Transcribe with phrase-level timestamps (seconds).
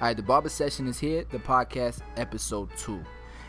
[0.00, 3.02] All right, the barber session is here, the podcast episode two.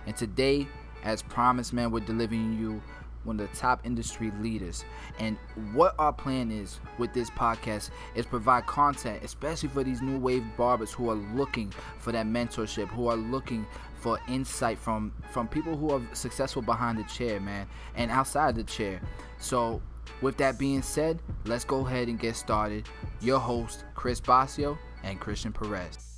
[0.07, 0.67] And today,
[1.03, 2.81] as promised, man, we're delivering you
[3.23, 4.83] one of the top industry leaders.
[5.19, 5.37] And
[5.73, 10.43] what our plan is with this podcast is provide content, especially for these new wave
[10.57, 15.77] barbers who are looking for that mentorship, who are looking for insight from from people
[15.77, 18.99] who are successful behind the chair, man, and outside the chair.
[19.37, 19.83] So,
[20.23, 22.89] with that being said, let's go ahead and get started.
[23.21, 26.08] Your host, Chris Basio and Christian Perez.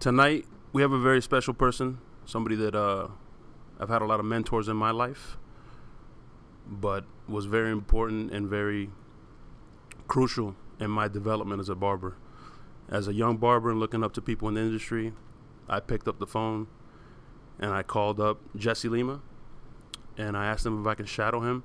[0.00, 3.08] Tonight we have a very special person, somebody that uh,
[3.78, 5.36] I've had a lot of mentors in my life,
[6.66, 8.88] but was very important and very
[10.08, 12.16] crucial in my development as a barber.
[12.88, 15.12] As a young barber and looking up to people in the industry,
[15.68, 16.68] I picked up the phone
[17.58, 19.20] and I called up Jesse Lima
[20.16, 21.62] and I asked him if I can shadow him.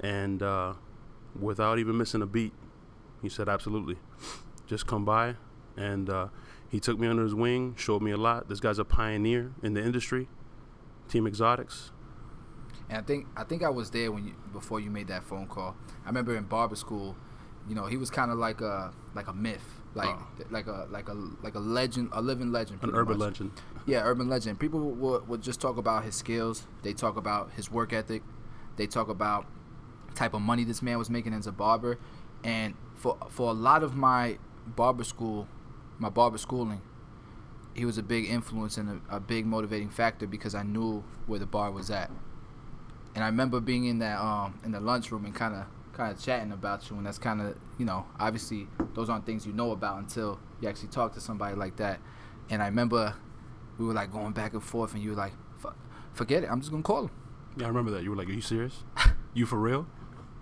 [0.00, 0.74] And uh,
[1.38, 2.52] without even missing a beat,
[3.22, 3.98] he said, absolutely.
[4.66, 5.36] Just come by
[5.76, 6.28] and uh,
[6.70, 8.48] he took me under his wing, showed me a lot.
[8.48, 10.28] This guy's a pioneer in the industry.
[11.08, 11.90] Team Exotics.
[12.88, 15.46] And I think I think I was there when you before you made that phone
[15.46, 15.76] call.
[16.04, 17.16] I remember in barber school,
[17.68, 20.26] you know, he was kind of like a like a myth, like Oh.
[20.50, 23.28] like a like a like a legend, a living legend, An urban much.
[23.40, 23.50] legend.
[23.86, 24.58] Yeah, urban legend.
[24.60, 26.66] People would, would just talk about his skills.
[26.82, 28.22] They talk about his work ethic.
[28.76, 29.46] They talk about
[30.14, 31.98] type of money this man was making as a barber.
[32.44, 35.46] And for for a lot of my barber school,
[36.00, 36.80] my barber schooling,
[37.74, 41.38] he was a big influence and a, a big motivating factor because I knew where
[41.38, 42.10] the bar was at.
[43.14, 46.22] And I remember being in that um in the lunchroom and kind of kind of
[46.22, 49.72] chatting about you, and that's kind of you know obviously those aren't things you know
[49.72, 52.00] about until you actually talk to somebody like that.
[52.48, 53.14] And I remember
[53.78, 55.76] we were like going back and forth, and you were like, "Fuck,
[56.12, 57.10] "Forget it, I'm just gonna call him."
[57.56, 58.02] Yeah, I remember that.
[58.02, 58.84] You were like, "Are you serious?
[59.34, 59.86] you for real?"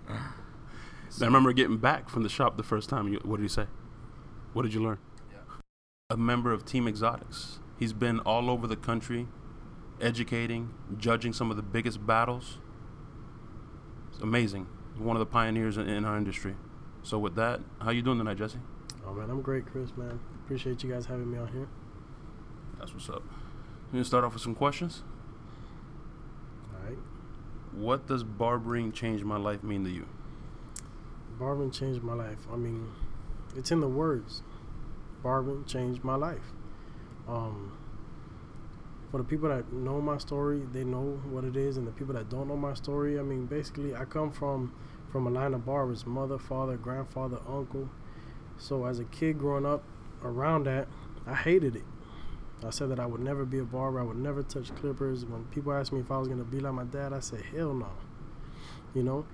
[0.09, 3.07] I remember getting back from the shop the first time.
[3.07, 3.65] You, what did he say?
[4.53, 4.99] What did you learn?
[6.11, 7.59] A member of Team Exotics.
[7.77, 9.27] He's been all over the country,
[10.01, 12.57] educating, judging some of the biggest battles.
[14.11, 14.65] It's amazing.
[14.97, 16.55] One of the pioneers in, in our industry.
[17.03, 18.57] So with that, how you doing tonight, Jesse?
[19.05, 19.91] Oh man, I'm great, Chris.
[19.95, 21.67] Man, appreciate you guys having me on here.
[22.79, 23.21] That's what's up.
[23.21, 25.03] You gonna start off with some questions.
[26.73, 26.97] All right,
[27.71, 30.07] What does barbering change my life mean to you?
[31.37, 32.47] barbering changed my life.
[32.51, 32.87] I mean,
[33.55, 34.41] it's in the words.
[35.23, 36.53] Barbering changed my life.
[37.27, 37.77] Um,
[39.11, 42.13] for the people that know my story, they know what it is, and the people
[42.13, 44.73] that don't know my story, I mean, basically, I come from
[45.11, 47.89] from a line of barbers: mother, father, grandfather, uncle.
[48.57, 49.83] So as a kid growing up
[50.23, 50.87] around that,
[51.25, 51.85] I hated it.
[52.65, 53.99] I said that I would never be a barber.
[53.99, 55.25] I would never touch clippers.
[55.25, 57.73] When people asked me if I was gonna be like my dad, I said hell
[57.73, 57.89] no.
[58.93, 59.25] You know,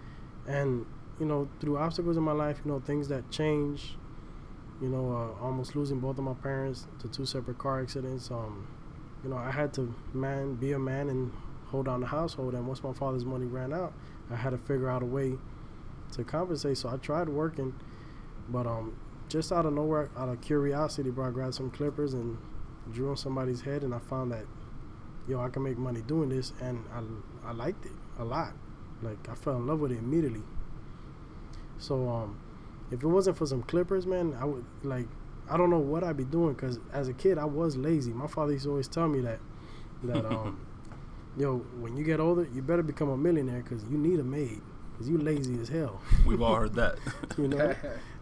[0.48, 0.86] and
[1.20, 3.98] you know through obstacles in my life, you know things that change.
[4.82, 8.30] You know, uh, almost losing both of my parents to two separate car accidents.
[8.30, 8.68] Um,
[9.24, 11.32] you know, I had to man be a man and
[11.68, 12.54] hold down the household.
[12.54, 13.94] And once my father's money ran out,
[14.32, 15.34] I had to figure out a way
[16.14, 16.78] to compensate.
[16.78, 17.74] So I tried working,
[18.50, 18.98] but um,
[19.30, 22.38] just out of nowhere, out of curiosity, bro, I grabbed some clippers and
[22.92, 24.46] drew on somebody's head, and I found that,
[25.28, 28.54] yo, I can make money doing this, and I, I liked it a lot.
[29.02, 30.44] Like I fell in love with it immediately.
[31.78, 32.40] So um,
[32.92, 35.08] if it wasn't for some clippers, man, I would like,
[35.50, 38.12] I don't know what I'd be doing, cause as a kid I was lazy.
[38.12, 39.40] My father used to always tell me that,
[40.04, 40.66] that um,
[41.38, 44.62] yo, when you get older, you better become a millionaire, cause you need a maid,
[44.98, 46.02] cause you lazy as hell.
[46.28, 46.98] We've all heard that.
[47.38, 47.76] you know.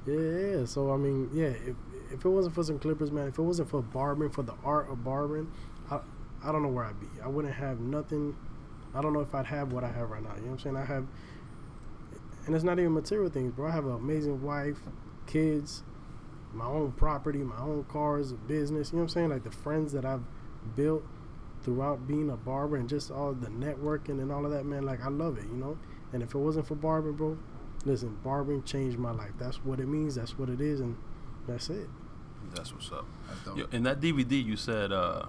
[0.05, 0.65] Yeah, yeah.
[0.65, 1.45] So I mean, yeah.
[1.45, 1.75] If
[2.11, 4.89] if it wasn't for some clippers, man, if it wasn't for barbering, for the art
[4.89, 5.51] of barbering,
[5.89, 5.99] I
[6.43, 7.07] I don't know where I'd be.
[7.23, 8.35] I wouldn't have nothing.
[8.93, 10.35] I don't know if I'd have what I have right now.
[10.35, 10.77] You know what I'm saying?
[10.77, 11.07] I have,
[12.45, 13.67] and it's not even material things, bro.
[13.67, 14.79] I have an amazing wife,
[15.27, 15.83] kids,
[16.53, 18.91] my own property, my own cars, a business.
[18.91, 19.29] You know what I'm saying?
[19.29, 20.23] Like the friends that I've
[20.75, 21.03] built
[21.63, 24.83] throughout being a barber and just all the networking and all of that, man.
[24.83, 25.77] Like I love it, you know.
[26.11, 27.37] And if it wasn't for barbering, bro,
[27.85, 29.31] listen, barbering changed my life.
[29.39, 30.15] That's what it means.
[30.15, 30.95] That's what it is, and
[31.47, 31.89] that's it.
[32.53, 33.05] That's what's up.
[33.55, 35.25] Yo, in that DVD, you said uh,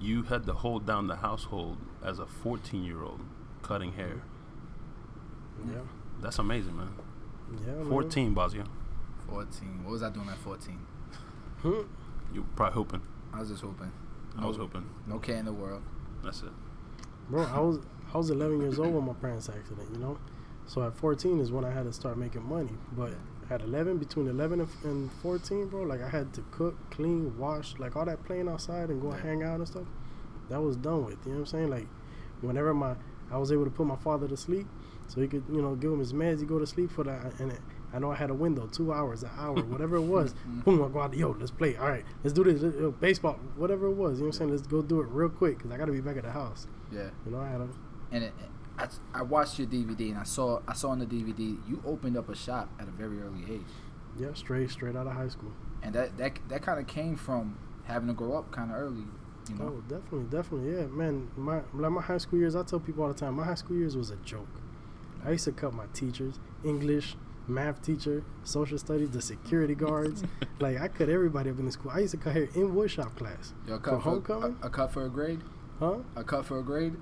[0.00, 3.20] you had to hold down the household as a 14 year old
[3.62, 4.22] cutting hair.
[5.66, 5.80] Yeah,
[6.20, 6.88] That's amazing, man.
[7.66, 7.72] yeah.
[7.74, 7.88] man.
[7.88, 8.66] 14, Bazia.
[9.28, 9.84] 14.
[9.84, 10.78] What was I doing at 14?
[11.62, 11.80] Hmm.
[12.32, 13.02] You probably hoping.
[13.32, 13.90] I was just hoping.
[14.38, 14.88] I was hoping.
[15.06, 15.82] No care in the world.
[16.22, 16.50] That's it.
[17.28, 17.42] bro.
[17.44, 17.78] I was
[18.12, 19.88] I was 11 years old when my parents' accident.
[19.92, 20.18] You know,
[20.66, 22.72] so at 14 is when I had to start making money.
[22.96, 23.12] But
[23.50, 27.74] at 11, between 11 and- and 14, bro, like I had to cook, clean, wash,
[27.78, 29.20] like all that playing outside and go Yeah.
[29.20, 29.86] hang out and stuff.
[30.48, 31.18] That was done with.
[31.26, 31.70] You know what I'm saying?
[31.70, 31.88] Like
[32.40, 32.94] whenever my
[33.30, 34.66] I was able to put my father to sleep,
[35.08, 37.32] so he could you know give him his meds, he go to sleep for that,
[37.40, 37.52] and
[37.92, 40.34] I know I had a window, two hours, an hour, whatever it was.
[40.48, 40.60] Mm-hmm.
[40.60, 41.14] Boom, I go out.
[41.14, 41.76] Yo, let's play.
[41.76, 42.62] All right, let's do this.
[42.62, 44.18] Yo, baseball, whatever it was.
[44.18, 44.50] You know what I'm saying?
[44.50, 46.66] Let's go do it real quick because I got to be back at the house.
[46.92, 47.08] Yeah.
[47.24, 47.68] You know, I had a
[48.12, 48.32] And it,
[48.78, 52.16] I, I watched your DVD and I saw I saw on the DVD you opened
[52.16, 53.66] up a shop at a very early age,
[54.18, 55.52] yeah, straight straight out of high school.
[55.82, 59.04] and that that that kind of came from having to grow up kind of early.
[59.48, 59.64] You know.
[59.78, 61.30] Oh, definitely, definitely, yeah, man.
[61.36, 63.76] My like my high school years, I tell people all the time, my high school
[63.78, 64.57] years was a joke.
[65.24, 67.16] I used to cut my teachers, English,
[67.46, 70.22] math teacher, social studies, the security guards.
[70.60, 71.90] like I cut everybody up in the school.
[71.94, 73.54] I used to cut hair in woodshop class.
[73.66, 74.56] Yo, a For cut for, homecoming?
[74.62, 75.40] a, a cut for a grade.
[75.78, 75.98] Huh?
[76.16, 76.96] A cut for a grade.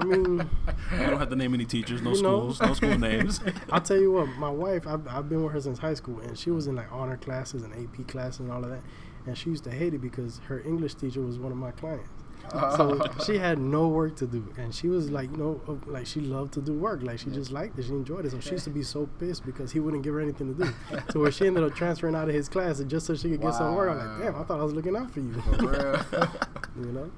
[0.00, 0.48] I mean,
[0.92, 2.50] You don't have to name any teachers, no You know?
[2.52, 3.40] schools, no school names.
[3.70, 6.36] I'll tell you what, my wife, I've, I've been with her since high school, and
[6.36, 8.82] she was in like honor classes and AP classes and all of that.
[9.26, 12.08] And she used to hate it because her English teacher was one of my clients.
[12.52, 16.20] So she had no work to do, and she was like, know, uh, like she
[16.20, 18.30] loved to do work, like she just liked it, she enjoyed it.
[18.30, 20.74] So she used to be so pissed because he wouldn't give her anything to do.
[21.10, 23.54] so where she ended up transferring out of his class just so she could get
[23.54, 23.90] some work.
[23.90, 25.32] I'm like, damn, I thought I was looking out for you.
[25.32, 26.30] For
[26.78, 27.10] you know?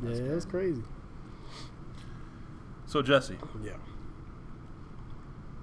[0.00, 0.82] That's yeah, it's crazy.
[2.86, 3.72] So Jesse, Yeah.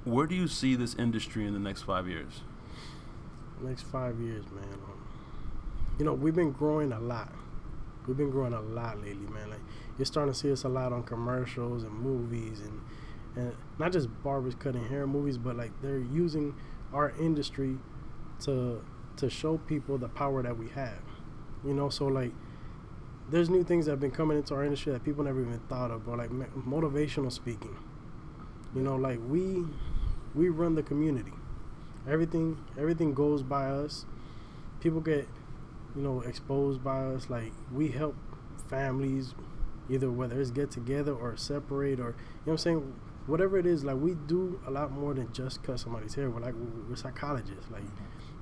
[0.03, 2.41] where do you see this industry in the next five years?
[3.61, 4.63] next five years, man.
[4.73, 5.07] Um,
[5.99, 7.31] you know, we've been growing a lot.
[8.07, 9.49] We've been growing a lot lately, man.
[9.49, 9.59] Like
[9.97, 12.81] you're starting to see us a lot on commercials and movies, and
[13.35, 16.55] and not just barbers cutting hair movies, but like they're using
[16.93, 17.77] our industry
[18.41, 18.83] to
[19.17, 21.01] to show people the power that we have.
[21.65, 22.31] You know, so like
[23.29, 25.91] there's new things that have been coming into our industry that people never even thought
[25.91, 27.77] of, or like motivational speaking.
[28.75, 29.65] You know, like we
[30.35, 31.33] we run the community
[32.07, 34.05] everything everything goes by us
[34.79, 35.27] people get
[35.95, 38.15] you know exposed by us like we help
[38.69, 39.33] families
[39.89, 42.15] either whether it's get together or separate or you know
[42.45, 42.93] what i'm saying
[43.27, 46.39] whatever it is like we do a lot more than just cut somebody's hair we're
[46.39, 46.55] like
[46.89, 47.83] we're psychologists like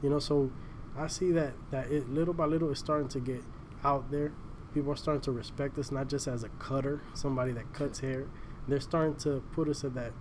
[0.01, 0.51] you know so
[0.97, 3.43] i see that that it little by little is starting to get
[3.83, 4.31] out there
[4.73, 8.27] people are starting to respect us not just as a cutter somebody that cuts hair
[8.67, 10.13] they're starting to put us at that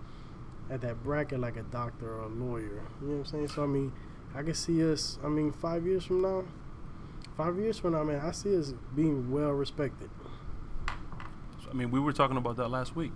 [0.70, 2.82] at that bracket like a doctor or a lawyer.
[3.00, 3.48] You know what I'm saying?
[3.48, 3.92] So I mean,
[4.34, 5.18] I can see us.
[5.24, 6.44] I mean, five years from now,
[7.38, 10.10] five years from now, man, I see us being well respected.
[11.70, 13.14] I mean, we were talking about that last week.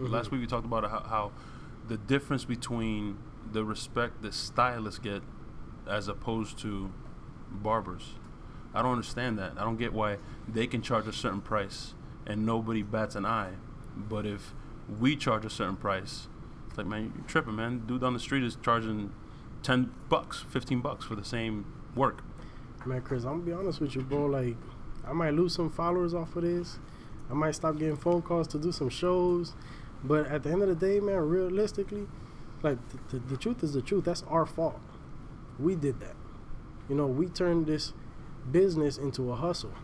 [0.00, 0.08] Mhm.
[0.10, 1.32] Last week we talked about how, how
[1.86, 3.18] the difference between
[3.52, 5.22] the respect that stylists get
[5.86, 6.90] as opposed to
[7.50, 8.14] barbers.
[8.74, 9.52] I don't understand that.
[9.58, 10.18] I don't get why
[10.48, 11.94] they can charge a certain price
[12.26, 13.52] and nobody bats an eye,
[13.96, 14.54] but if
[14.98, 16.28] we charge a certain price,
[16.68, 17.82] it's like man, you're tripping, man.
[17.86, 19.12] Dude on the street is charging
[19.62, 22.22] ten bucks, fifteen bucks for the same work.
[22.86, 24.26] Man, Chris, I'm gonna be honest with you, bro.
[24.26, 24.56] Like,
[25.06, 26.78] I might lose some followers off of this.
[27.30, 29.54] I might stop getting phone calls to do some shows.
[30.02, 32.06] But at the end of the day, man, realistically,
[32.62, 34.04] like the, the, the truth is the truth.
[34.04, 34.80] That's our fault.
[35.58, 36.14] We did that.
[36.88, 37.92] You know, we turned this
[38.50, 39.74] business into a hustle.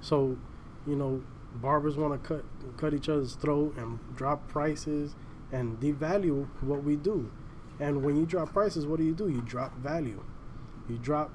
[0.00, 0.36] So,
[0.86, 1.22] you know,
[1.54, 2.44] barbers want to cut
[2.76, 5.14] cut each other's throat and drop prices
[5.50, 7.30] and devalue what we do.
[7.80, 9.28] And when you drop prices, what do you do?
[9.28, 10.22] You drop value.
[10.88, 11.30] You drop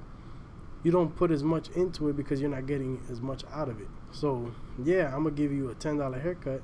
[0.84, 3.80] you don't put as much into it because you're not getting as much out of
[3.80, 3.88] it.
[4.12, 4.52] So
[4.82, 6.62] yeah, I'm gonna give you a ten dollar haircut,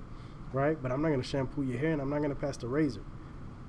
[0.52, 0.80] right?
[0.80, 3.02] But I'm not gonna shampoo your hair and I'm not gonna pass the razor.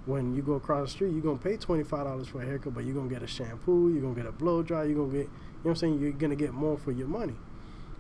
[0.05, 2.73] When you go across the street, you're gonna pay twenty five dollars for a haircut,
[2.75, 5.21] but you're gonna get a shampoo, you're gonna get a blow dry, you're gonna get
[5.21, 5.29] you know
[5.63, 7.35] what I'm saying, you're gonna get more for your money.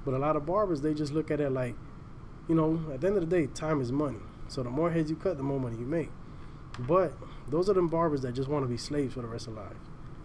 [0.05, 1.75] But a lot of barbers they just look at it like,
[2.47, 4.19] you know, at the end of the day, time is money.
[4.47, 6.11] So the more heads you cut, the more money you make.
[6.77, 7.13] But
[7.49, 9.73] those are them barbers that just want to be slaves for the rest of life.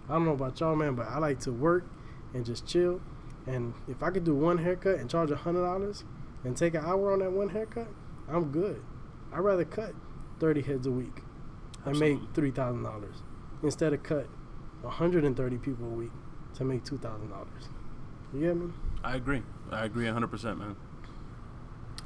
[0.08, 1.84] I don't know about y'all, man, but I like to work
[2.34, 3.00] and just chill.
[3.46, 6.04] And if I could do one haircut and charge a hundred dollars
[6.44, 7.88] and take an hour on that one haircut,
[8.28, 8.82] I'm good.
[9.32, 9.94] I'd rather cut
[10.38, 11.22] thirty heads a week
[11.84, 13.22] and make three thousand dollars
[13.62, 14.28] instead of cut
[14.84, 16.12] hundred and thirty people a week
[16.54, 17.68] to make two thousand dollars.
[18.32, 18.72] You get me?
[19.02, 19.42] I agree.
[19.70, 20.76] I agree 100%, man.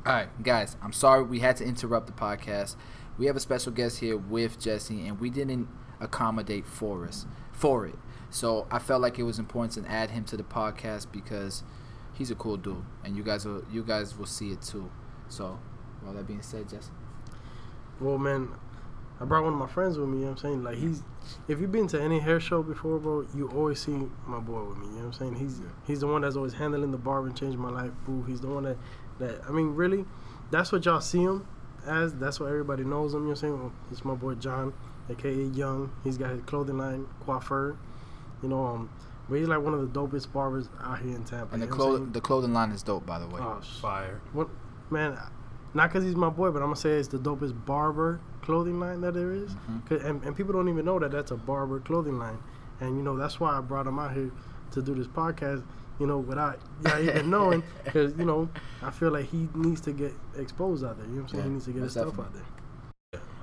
[0.07, 2.77] All right, guys, I'm sorry we had to interrupt the podcast.
[3.19, 5.69] We have a special guest here with Jesse, and we didn't
[6.01, 7.97] accommodate for us for it.
[8.35, 11.63] So I felt like it was important to add him to the podcast because
[12.15, 14.91] he's a cool dude, and you guys will you guys will see it too.
[15.29, 15.61] So,
[16.05, 16.91] all that being said, Jesse,
[18.01, 18.49] Well, man,
[19.21, 20.19] I brought one of my friends with me.
[20.19, 20.65] You know what I'm saying?
[20.65, 21.05] Like he's,
[21.47, 24.79] if you've been to any hair show before, bro, you always see my boy with
[24.79, 24.87] me.
[24.87, 25.35] You know what I'm saying?
[25.37, 27.93] He's he's the one that's always handling the barber and changing my life.
[28.05, 28.25] Boo.
[28.25, 28.79] He's the one that
[29.21, 30.07] that I mean, really,
[30.51, 31.47] that's what y'all see him
[31.87, 32.13] as.
[32.15, 33.21] That's what everybody knows him.
[33.21, 33.61] You know what I'm saying?
[33.61, 34.75] Well, it's my boy Jon,
[35.09, 35.93] aka Young.
[36.03, 37.77] He's got his clothing line, Kwafer.
[38.45, 38.91] You know, um,
[39.29, 41.55] but he's like one of the dopest barbers out here in Tampa.
[41.55, 43.41] and the you know what I'm clo- the clothing line is dope, by the way.
[43.41, 44.21] Oh, Fire.
[44.35, 44.49] what
[44.91, 45.19] man
[45.73, 49.01] not because he's my boy, but I'm gonna say it's the dopest barber clothing line
[49.01, 49.51] that there is.
[49.55, 49.87] Mhm.
[49.89, 52.37] 'Cause- and, and people don't even know that that's a barber clothing line,
[52.81, 54.31] and you know that's why I brought him out here
[54.73, 55.63] to do this podcast.
[55.99, 58.49] You know, without y'all even knowing, because you know
[58.83, 61.07] I feel like he needs to get exposed out there.
[61.07, 61.41] You know what I'm saying?
[61.45, 62.43] Yeah, he needs to get his most stuff out there.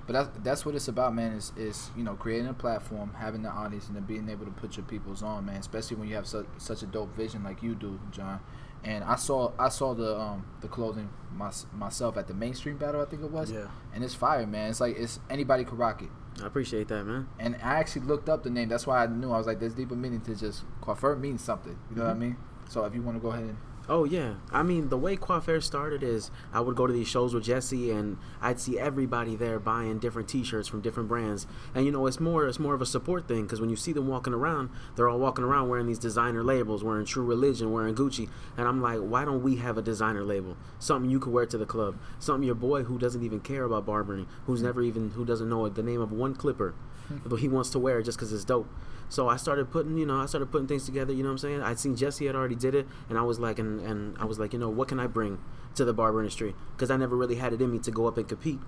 [0.07, 1.33] But that's that's what it's about, man.
[1.33, 4.51] Is is you know creating a platform, having the audience, and then being able to
[4.51, 5.57] put your peoples on, man.
[5.57, 8.39] Especially when you have such such a dope vision like you do, Jon.
[8.83, 13.01] And I saw I saw the um the clothing my, myself at the mainstream battle,
[13.01, 13.51] I think it was.
[13.51, 13.67] Yeah.
[13.93, 14.69] And it's fire, man.
[14.69, 16.09] It's like it's anybody could rock it.
[16.41, 17.27] I appreciate that, man.
[17.39, 18.69] And I actually looked up the name.
[18.69, 21.77] That's why I knew I was like, there's deeper meaning to just coiffeur means something.
[21.89, 22.37] You know what I mean?
[22.69, 23.57] So if you want to go ahead and
[23.93, 27.33] Oh yeah, I mean the way Kwafer started is I would go to these shows
[27.33, 31.45] with Jesse and I'd see everybody there buying different T-shirts from different brands,
[31.75, 33.91] and you know it's more it's more of a support thing because when you see
[33.91, 37.93] them walking around, they're all walking around wearing these designer labels, wearing True Religion, wearing
[37.93, 41.45] Gucci, and I'm like, why don't we have a designer label, something you could wear
[41.47, 44.67] to the club, something your boy who doesn't even care about barbering, who's mm.
[44.67, 46.73] never even who doesn't know the name of one clipper,
[47.25, 48.67] but he wants to wear it just because it's dope.
[49.09, 51.11] So I started putting, you know, I started putting things together.
[51.11, 51.61] You know what I'm saying?
[51.61, 54.39] I'd seen Jesse had already did it, and I was like, and, and I was
[54.39, 55.37] like, you know, what can I bring
[55.75, 56.55] to the barber industry?
[56.75, 58.59] Because I never really had it in me to go up and compete.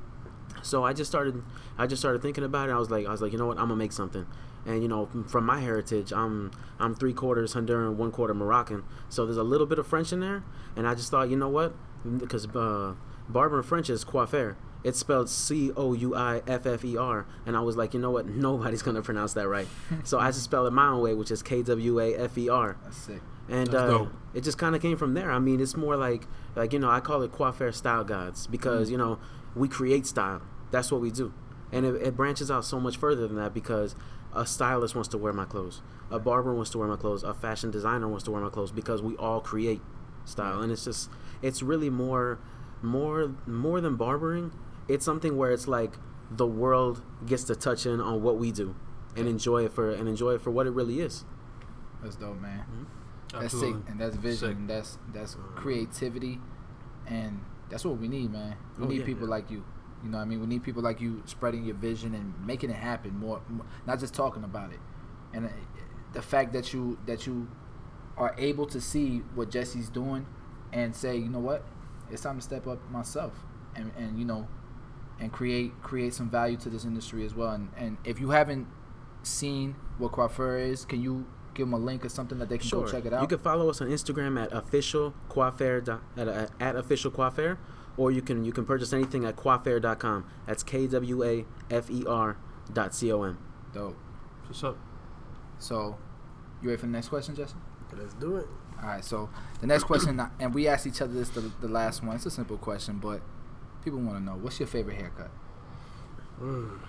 [0.61, 1.41] So I just started,
[1.77, 2.73] I just started thinking about it.
[2.73, 3.57] I was like, I was like, you know what?
[3.57, 4.25] I'm gonna make something.
[4.65, 8.83] And you know, from- my heritage, I'm I'm three quarters Honduran, one quarter Moroccan.
[9.09, 10.43] So there's a little bit of French in there.
[10.75, 11.73] And I just thought, you know what?
[12.17, 12.95] Because uh,
[13.27, 14.55] barber and French is coiffeur.
[14.83, 17.99] It's spelled C O U I F F E R, and I was like, you
[17.99, 18.27] know what?
[18.27, 19.67] Nobody's gonna pronounce that right.
[20.03, 22.49] so I just spell it my own way, which is K W A F E
[22.49, 23.21] R that's sick.
[23.47, 25.31] and uh, it just kind of came from there.
[25.31, 28.89] I mean, it's more like like you know I call it kwafer style gods because
[28.91, 29.19] you know
[29.55, 30.41] we create style.
[30.71, 31.33] That's what we do,
[31.71, 33.95] and it, it branches out so much further than that because
[34.35, 37.33] a stylist wants to wear my clothes, a barber wants to wear my clothes, a
[37.33, 39.79] fashion designer wants to wear my clothes because we all create
[40.25, 41.09] style, and it's just
[41.41, 42.39] it's really more
[42.81, 44.51] more more than barbering.
[44.87, 45.93] It's something where it's like
[46.31, 48.75] the world gets to touch in on what we do
[49.15, 51.25] and enjoy it for and enjoy it for what it really is.
[52.01, 52.87] That's dope, man.
[53.31, 53.81] That's Absolutely.
[53.81, 54.57] sick, and that's vision, Sick.
[54.57, 56.39] and that's that's creativity,
[57.07, 58.55] and that's what we need, man.
[58.77, 59.31] We Oh, need yeah, people yeah.
[59.35, 59.63] like you.
[60.03, 62.69] You know, what I mean, we need people like you spreading your vision and making
[62.69, 64.79] it happen more, more not just talking about it.
[65.33, 65.49] And uh,
[66.11, 67.47] the fact that you that you
[68.17, 70.25] are able to see what Jesse's doing
[70.73, 71.63] and say, you know what,
[72.11, 73.33] it's time to step up myself,
[73.75, 74.47] and and you know,
[75.19, 77.51] and create create some value to this industry as well.
[77.51, 78.67] And and if you haven't
[79.23, 82.69] seen what Kwafer is, can you give them a link or something that they can
[82.69, 83.21] go check it out?
[83.21, 87.57] You can follow us on Instagram at official kwafer dot- at, at, at official kwafer,
[87.97, 90.25] or you can you can purchase anything at kwafer.com.
[90.47, 92.37] That's K W A F E R
[92.71, 93.37] dot C O M.
[93.73, 93.97] Dope.
[94.45, 94.77] What's up?
[95.59, 95.97] So,
[96.61, 97.61] you ready for the next question, Justin?
[97.97, 98.47] Let's do it.
[98.81, 99.05] All right.
[99.05, 99.29] So
[99.61, 102.15] the next question, and we asked each other this the, the last one.
[102.15, 103.21] It's a simple question, but
[103.83, 105.29] people want to know what's your favorite haircut.
[106.41, 106.79] Mm.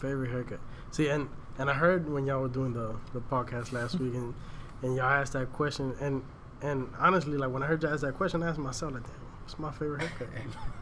[0.00, 0.60] Favorite haircut.
[0.90, 4.34] See, and and I heard when y'all were doing the the podcast last week, and
[4.82, 6.22] and y'all asked that question, and
[6.62, 9.12] and honestly, like when I heard y'all ask that question, I asked myself, like, damn,
[9.42, 10.28] what's my favorite haircut?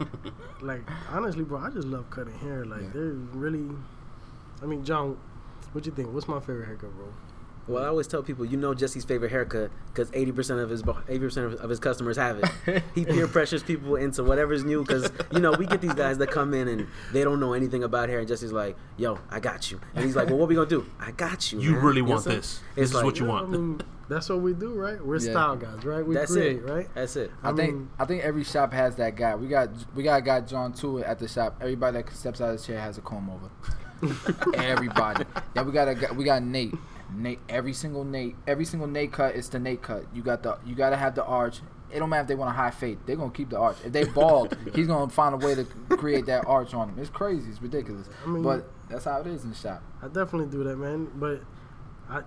[0.62, 2.64] like honestly, bro, I just love cutting hair.
[2.64, 2.88] Like Yeah.
[2.94, 3.68] they're really.
[4.62, 5.18] I mean, Jon,
[5.72, 6.12] what you think?
[6.12, 7.06] What's my favorite haircut, bro?
[7.68, 11.36] Well, I always tell people, you know Jesse's favorite haircut because 80% of his 80%
[11.46, 12.82] of, of his customers have it.
[12.94, 16.30] he peer pressures people into whatever's new because you know we get these guys that
[16.30, 19.70] come in and they don't know anything about hair and Jesse's like, "Yo, I got
[19.70, 20.86] you," and he's like, "Well, what we gonna do?
[21.00, 22.60] I got you." You man." really want what I'm this.
[22.76, 23.46] This is like- what you Yeah, want.
[23.48, 25.04] I mean, that's what we do, right?
[25.04, 25.32] We're Yeah.
[25.32, 26.06] style guys, right?
[26.06, 26.88] We That's create, it, right?
[26.94, 27.32] That's it.
[27.42, 29.34] I, I think mean- I think every shop has that guy.
[29.34, 31.56] We got we got a guy John too at the shop.
[31.60, 33.50] Everybody that steps out of the chair has a comb over.
[34.54, 35.24] Everybody.
[35.54, 36.74] Yeah, we got a we got Nate.
[37.14, 37.40] Nate.
[37.48, 38.36] Every single Nate.
[38.46, 40.04] Every single Nate cut is the Nate cut.
[40.14, 41.60] You got the you got to have the arch.
[41.92, 42.98] It don't matter if they want a high fade.
[43.06, 43.76] They're gonna keep the arch.
[43.84, 45.64] If they bald, he's gonna find a way to
[45.96, 46.98] create that arch on him.
[46.98, 47.48] It's crazy.
[47.50, 48.08] It's ridiculous.
[48.24, 49.82] I mean- but that's how it is in the shop.
[50.02, 51.10] I definitely do that, man.
[51.14, 51.42] But
[52.08, 52.22] I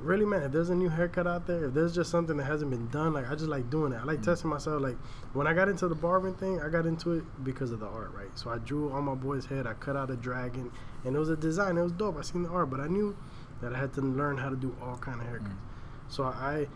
[0.00, 2.70] really, man, if there's a new haircut out there, if there's just something that hasn't
[2.70, 3.96] been done, like I just like doing it.
[3.96, 4.24] I like mm.
[4.24, 4.82] testing myself.
[4.82, 4.96] Like
[5.32, 8.12] when I got into the barbering thing, I got into it because of the art,
[8.14, 8.30] right?
[8.34, 9.66] So I drew on my boy's head.
[9.66, 10.70] I cut out a dragon,
[11.04, 11.76] and it was a design.
[11.76, 12.16] It was dope.
[12.18, 13.16] I seen the art, but I knew
[13.60, 15.48] that I had to learn how to do all kind of haircuts.
[15.48, 16.08] Mm.
[16.08, 16.66] So I,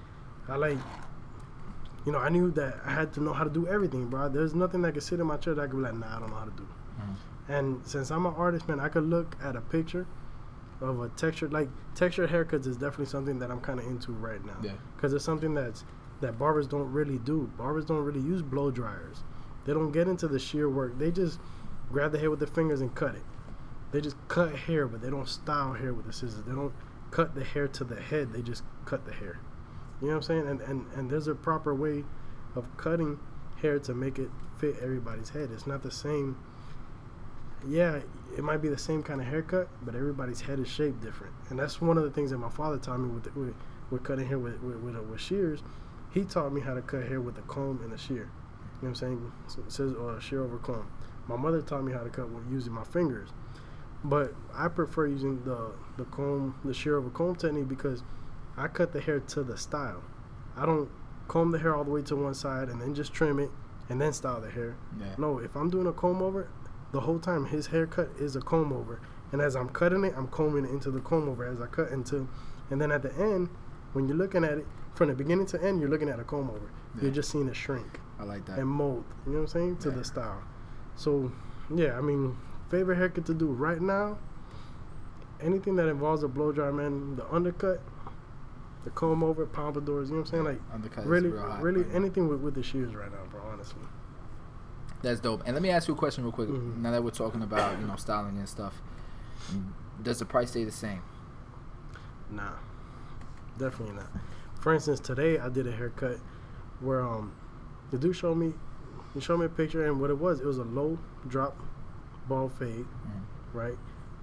[0.49, 0.79] I like.
[2.07, 4.29] You know, I knew that I had to know how to do everything, bro.
[4.29, 6.21] There's nothing that could sit in my chair that I could be like, nah, I
[6.21, 6.69] don't know how to do.
[7.01, 7.17] Mm.
[7.49, 10.07] And since I'm an artist, man, I could look at a picture
[10.83, 14.45] of a textured, like textured haircuts is definitely something that I'm kind of into right
[14.45, 14.57] now.
[14.63, 14.73] Yeah.
[14.97, 15.85] Because it's something that's
[16.21, 17.51] that barbers don't really do.
[17.57, 19.23] Barbers don't really use blow dryers.
[19.65, 20.99] They don't get into the shear work.
[20.99, 21.39] They just
[21.91, 23.23] grab the hair with their fingers and cut it.
[23.95, 26.43] They just cut hair, but they don't style hair with the scissors.
[26.45, 26.75] They don't
[27.13, 28.33] cut the hair to the head.
[28.33, 29.39] They just cut the hair.
[30.01, 30.49] You know what I'm saying?
[30.49, 32.03] And and and there's a proper way
[32.57, 33.21] of cutting
[33.63, 35.51] hair to make it fit everybody's head.
[35.53, 36.37] It's not the same.
[37.69, 38.01] Yeah,
[38.37, 41.57] it might be the same kind of haircut, but everybody's head is shaped different, and
[41.57, 43.55] that's one of the things that my father taught me with with,
[43.93, 45.63] with cutting hair with with, with, uh, with shears.
[46.13, 48.17] He taught me how to cut hair with a comb and a shear.
[48.17, 48.29] You know
[48.81, 49.33] what I'm saying?
[49.47, 50.91] So it says uh, shear over comb.
[51.29, 53.31] My mother taught me how to cut with using my fingers,
[54.05, 58.03] but I prefer using the the comb, the shear over comb technique because
[58.57, 60.03] I cut the hair to the style.
[60.57, 60.89] I don't
[61.29, 63.51] comb the hair all the way to one side and then just trim it
[63.89, 64.77] and then style the hair.
[65.01, 65.15] Yeah.
[65.19, 66.49] No, if I'm doing a comb over,
[66.93, 69.01] the whole time his haircut is a comb over,
[69.33, 71.91] and as I'm cutting it, I'm combing it into the comb over as I cut
[71.91, 72.29] into,
[72.71, 73.49] and then at the end,
[73.93, 76.51] when you're looking at it from the beginning to end, you're looking at a comb
[76.51, 76.71] over.
[76.97, 77.03] Yeah.
[77.03, 78.59] You're just seeing it shrink I like that.
[78.59, 79.05] and mold.
[79.27, 79.77] You know what I'm saying?
[79.79, 80.43] To the style.
[80.97, 81.33] So,
[81.75, 82.37] yeah, I mean,
[82.71, 84.19] favorite haircut to do right now.
[85.41, 87.17] Anything that involves a blow dry, man.
[87.17, 87.81] The undercut,
[88.85, 90.09] the comb over, pompadours.
[90.09, 90.45] You know what I'm saying?
[90.45, 93.43] Like Undercut really, hot really anything with, with the shears right now, bro.
[93.53, 93.83] Honestly.
[95.03, 95.43] That's dope.
[95.45, 96.49] And let me ask you a question real quick.
[96.49, 96.79] Mhm.
[96.79, 98.81] Now that we're talking about you know styling and stuff,
[100.03, 101.03] does the price stay the same?
[102.31, 102.53] Nah,
[103.59, 104.09] definitely not.
[104.61, 106.19] For instance, today I did a haircut
[106.81, 107.33] where um
[107.91, 108.55] the dude showed me
[109.13, 111.57] he showed me a picture and what it was it was a low drop
[112.29, 112.87] ball fade,
[113.53, 113.77] right,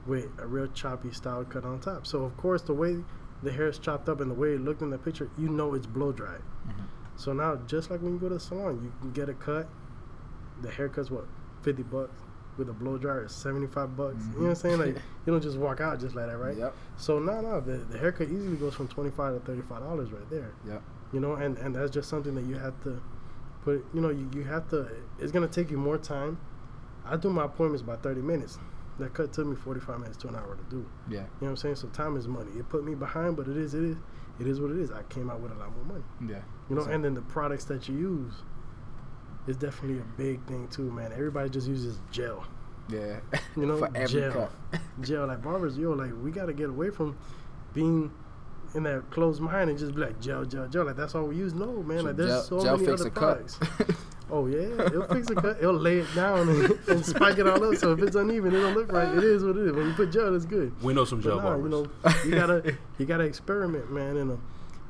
[0.05, 2.07] with a real choppy style cut on top.
[2.07, 2.97] So of course the way
[3.43, 5.73] the hair is chopped up and the way it looked in the picture, you know
[5.73, 6.41] it's blow dried.
[6.67, 6.85] Mhm.
[7.15, 9.67] So now just like when you go to the salon, you can get a cut.
[10.61, 11.25] The haircut's what
[11.61, 12.19] fifty bucks.
[12.57, 14.17] With a blow dryer, is seventy five bucks.
[14.33, 14.77] You know what I'm saying?
[14.79, 16.55] Like you don't just walk out just like that, right?
[16.57, 16.75] Yep.
[16.97, 20.11] So no, no, the, the haircut easily goes from twenty five to thirty five dollars
[20.11, 20.51] right there.
[20.67, 20.83] Yep.
[21.13, 23.01] You know, and and that's just something that you have to
[23.63, 23.85] put.
[23.93, 24.85] You know, you, you have to.
[25.17, 26.39] It's gonna take you more time.
[27.05, 28.59] I do my appointments by thirty minutes.
[28.99, 30.85] That cut took me forty five minutes to an hour to do.
[31.09, 31.17] Yeah.
[31.19, 31.75] You know what I'm saying?
[31.77, 32.51] So time is money.
[32.57, 33.97] It put me behind, but it is it is
[34.39, 34.91] it is what it is.
[34.91, 36.03] I came out with a lot more money.
[36.27, 36.41] Yeah.
[36.69, 38.33] You know, So- and then the products that you use
[39.47, 41.11] is definitely a big thing too, man.
[41.13, 42.45] Everybody just uses gel.
[42.89, 43.19] Yeah.
[43.55, 44.31] You know, for every gel.
[44.31, 44.81] cut.
[45.01, 47.17] Gel like barbers, yo, like we gotta get away from
[47.73, 48.11] being
[48.75, 50.85] in that closed mind and just be like gel, gel, gel.
[50.85, 51.53] Like that's all we use.
[51.53, 52.05] No, man.
[52.05, 53.59] Like there's gel, so gel many other products.
[54.31, 54.37] cut.
[54.37, 55.57] Oh yeah, it'll fix a cut.
[55.59, 57.75] It'll lay it down and, and spike it all up.
[57.77, 59.17] So if it's uneven, it don't look right.
[59.17, 59.73] It is what it is.
[59.73, 60.73] When you put gel, it's good.
[60.81, 61.63] We know some gel nah, barbers.
[61.63, 61.87] you know,
[62.25, 64.17] you gotta you gotta experiment, man.
[64.17, 64.35] And uh,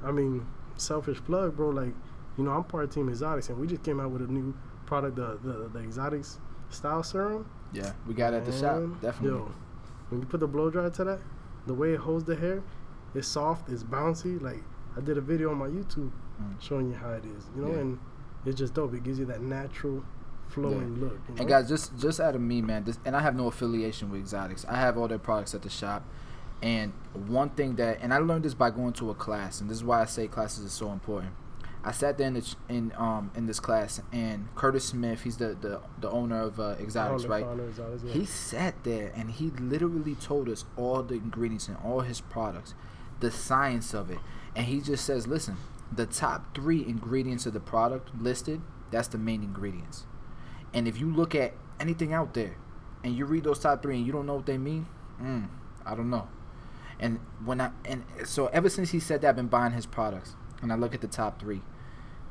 [0.07, 0.45] I mean,
[0.77, 1.69] selfish plug, bro.
[1.69, 1.93] Like,
[2.37, 4.53] you know, I'm part of Team Exotics, and we just came out with a new
[4.85, 7.49] product, the the, the Exotics Style Serum.
[7.73, 7.93] yeah.
[8.07, 8.81] We got it at the shop.
[9.01, 9.39] Definitely.
[9.39, 9.51] Yo,
[10.09, 11.19] when you put the blow dryer to that,
[11.67, 12.61] the way it holds the hair,
[13.15, 14.41] it's soft, it's bouncy.
[14.41, 14.63] Like
[14.97, 16.59] I did a video on my YouTube Mm.
[16.59, 17.79] showing you how it is, you know, Yeah.
[17.81, 17.99] and
[18.45, 18.93] it's just dope.
[18.93, 20.03] It gives you that natural,
[20.47, 21.19] flowing look.
[21.27, 21.41] You know?
[21.41, 24.21] And guys, just just out of me, man, this, and I have no affiliation with
[24.21, 24.65] Exotics.
[24.65, 26.03] I have all their products at the shop.
[26.61, 26.93] And
[27.27, 29.83] one thing that, and I learned this by going to a class, and this is
[29.83, 31.33] why I say classes are so important.
[31.83, 35.57] I sat there in the, in um in this class, and Curtis Smith, he's the
[35.59, 37.43] the, the owner of uh, Exotics, right?
[37.43, 38.13] Exotics, yeah.
[38.13, 42.75] He sat there and he literally told us all the ingredients in all his products,
[43.19, 44.19] the science of it.
[44.55, 45.57] And he just says, listen,
[45.91, 50.05] the top three ingredients of the product listed, that's the main ingredients.
[50.73, 52.55] And if you look at anything out there
[53.03, 54.87] and you read those top three and you don't know what they mean,
[55.21, 55.49] mm,
[55.85, 56.27] I don't know.
[56.99, 60.35] And when I and so ever since he said that, I've been buying his products,
[60.61, 61.61] and I look at the top three,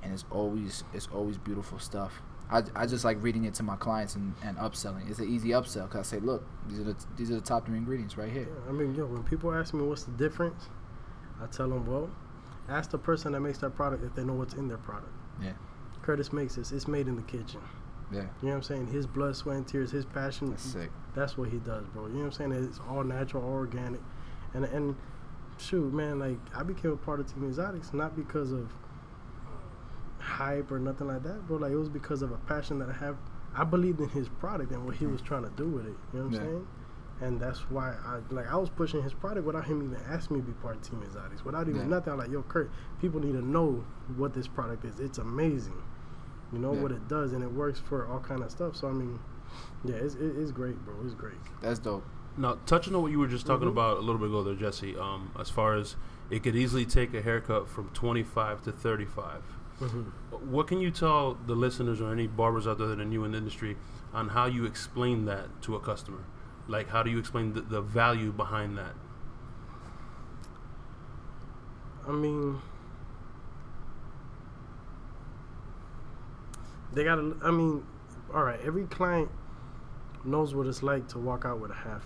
[0.02, 2.22] and it's always it's always beautiful stuff.
[2.52, 5.08] I, I just like reading it to my clients and, and upselling.
[5.08, 7.66] It's an easy upsell because I say, look, these are the these are the top
[7.66, 8.48] three ingredients right here.
[8.48, 10.68] Yeah, I mean, yo, when people ask me what's the difference,
[11.42, 12.10] I tell them, well,
[12.70, 15.12] ask the person that makes that product if they know what's in their product.
[15.42, 15.52] Yeah.
[16.02, 16.72] Curtis makes this.
[16.72, 17.60] It's made in the kitchen.
[18.12, 18.86] Yeah, You know what I'm saying?
[18.88, 20.50] His blood, sweat, and tears, his passion.
[20.50, 20.90] that's sick.
[21.14, 22.06] That's what he does, bro.
[22.06, 22.52] You know what I'm saying?
[22.64, 24.00] It's all natural, all organic,
[24.52, 24.96] and and
[25.58, 28.72] shoot, man, like I became a part of Team Exotics not because of
[30.18, 31.58] hype or nothing like that, bro.
[31.58, 33.16] Like it was because of a passion that I have.
[33.54, 35.12] I believed in his product and what he mm.
[35.12, 35.94] was trying to do with it.
[36.12, 36.38] You know what I'm Yeah.
[36.38, 36.66] saying?
[37.22, 40.42] And that's why I like I was pushing his product without him even asking me
[40.42, 41.44] to be part of Team Exotics.
[41.44, 41.86] Without even Yeah.
[41.88, 43.84] nothing, I'm like, yo, Kurt, people need to know
[44.16, 44.98] what this product is.
[45.00, 45.82] It's amazing.
[46.52, 46.80] You know Yeah.
[46.82, 48.74] what it does, and it works for all kind of stuff.
[48.76, 49.18] So I mean,
[49.84, 50.94] yeah, it's it's great, bro.
[51.04, 51.34] It's great.
[51.60, 52.04] That's dope.
[52.38, 53.72] Now, touching on what you were just talking Mhm.
[53.72, 55.96] about a little bit ago there, Jesse, um, as far as
[56.30, 59.42] it could easily take a haircut from 25 to 35.
[60.30, 63.32] What can you tell the listeners or any barbers out there that are new in
[63.32, 63.76] the industry
[64.14, 66.20] on how you explain that to a customer?
[66.68, 68.94] Like, how do you explain the, the value behind that?
[72.06, 72.60] I mean,
[76.92, 77.36] they gotta.
[77.42, 77.84] I mean,
[78.34, 78.60] all right.
[78.64, 79.30] Every client
[80.24, 82.04] knows what it's like to walk out with a half,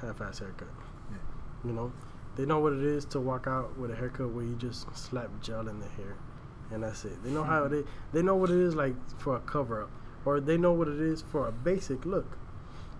[0.00, 0.68] half-ass haircut.
[1.10, 1.16] Yeah.
[1.64, 1.92] You know,
[2.36, 5.30] they know what it is to walk out with a haircut where you just slap
[5.42, 6.16] gel in the hair,
[6.70, 7.22] and that's it.
[7.22, 7.74] They know how hmm.
[7.74, 9.90] they they know what it is like for a cover up,
[10.24, 12.38] or they know what it is for a basic look.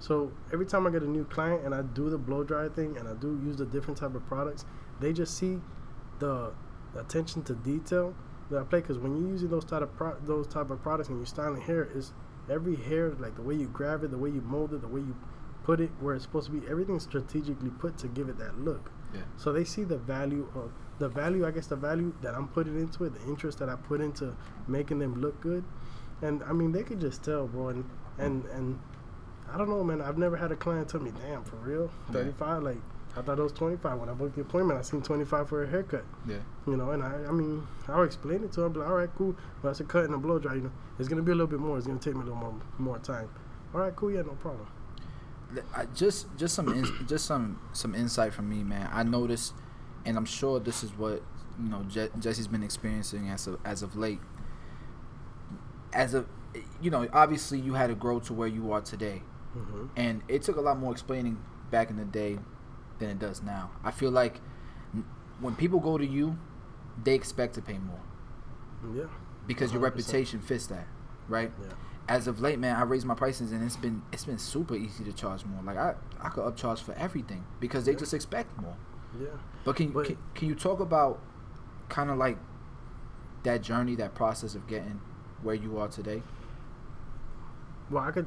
[0.03, 2.97] So every time I get a new client and I do the blow dry thing
[2.97, 4.65] and I do use the different type of products,
[4.99, 5.61] they just see
[6.19, 6.53] the
[6.97, 8.13] attention to detail
[8.51, 8.81] that I play.
[8.81, 11.63] Because when you're using those type of pro- those type of products and you're styling
[11.63, 12.13] hair, is
[12.51, 14.99] every hair like the way you grab it, the way you mold it, the way
[14.99, 15.15] you
[15.63, 16.67] put it where it's supposed to be.
[16.67, 18.91] Everything's strategically put to give it that look.
[19.15, 19.21] Yeah.
[19.37, 21.47] So they see the value of the value.
[21.47, 24.35] I guess the value that I'm putting into it, the interest that I put into
[24.67, 25.63] making them look good,
[26.23, 27.69] and I mean they could just tell, bro.
[27.69, 27.85] And
[28.19, 28.81] and and
[29.51, 30.01] I don't know, man.
[30.01, 32.13] I've never had a client tell me, "Damn, for real, Yeah.
[32.15, 32.79] 35." Like
[33.17, 34.79] I thought it was 25 when I booked the appointment.
[34.79, 36.39] I seen 25 for a haircut, Yeah.
[36.67, 36.91] you know.
[36.93, 38.73] And I, I mean, I'll explain it to him.
[38.73, 39.35] Like, all right, cool.
[39.63, 40.55] But it's a cut and a blow dry.
[40.55, 41.77] You know, it's gonna be a little bit more.
[41.77, 43.29] It's gonna take me a little more more time.
[43.75, 44.11] All right, cool.
[44.11, 44.67] Yeah, no problem.
[45.77, 48.89] I just just some ins- just some some insight from me, man.
[48.91, 49.53] I noticed,
[50.07, 51.23] and I'm sure this is what
[51.63, 54.21] you know Je- Jesse's been experiencing as of as of late.
[55.93, 56.27] As of
[56.81, 60.43] you know, obviously you had to grow to where you are today, hmm and it
[60.43, 61.39] took a lot more explaining
[61.71, 62.39] back in the day
[62.99, 63.71] than it does now.
[63.85, 64.41] I feel like
[65.41, 66.39] when people go to you,
[67.03, 68.01] they expect to pay more
[68.95, 69.05] Yeah.
[69.47, 69.85] because your 100%.
[69.85, 70.87] reputation fits that,
[71.29, 71.53] right?
[71.61, 71.69] Yeah.
[72.09, 75.05] as of late, man, I raised my prices and it's been it's been super easy
[75.05, 75.63] to charge more.
[75.63, 77.99] Like I I could upcharge for everything because they Yeah.
[77.99, 78.77] just expect more.
[79.21, 79.29] Yeah.
[79.65, 81.21] But can But- can, can you talk about
[81.89, 82.39] kind of like
[83.45, 85.01] that journey, that process of getting
[85.43, 86.23] where you are today?
[87.91, 88.27] Well, I could.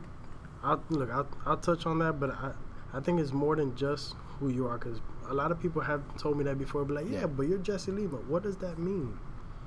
[0.65, 1.09] I'll look.
[1.11, 2.51] I'll, I'll touch on that, but I
[2.93, 4.99] I think it's more than just who you are because
[5.29, 6.83] a lot of people have told me that before.
[6.85, 7.27] Be like, yeah, Yeah.
[7.27, 8.17] but you're Jesse Lima.
[8.33, 9.17] What does that mean?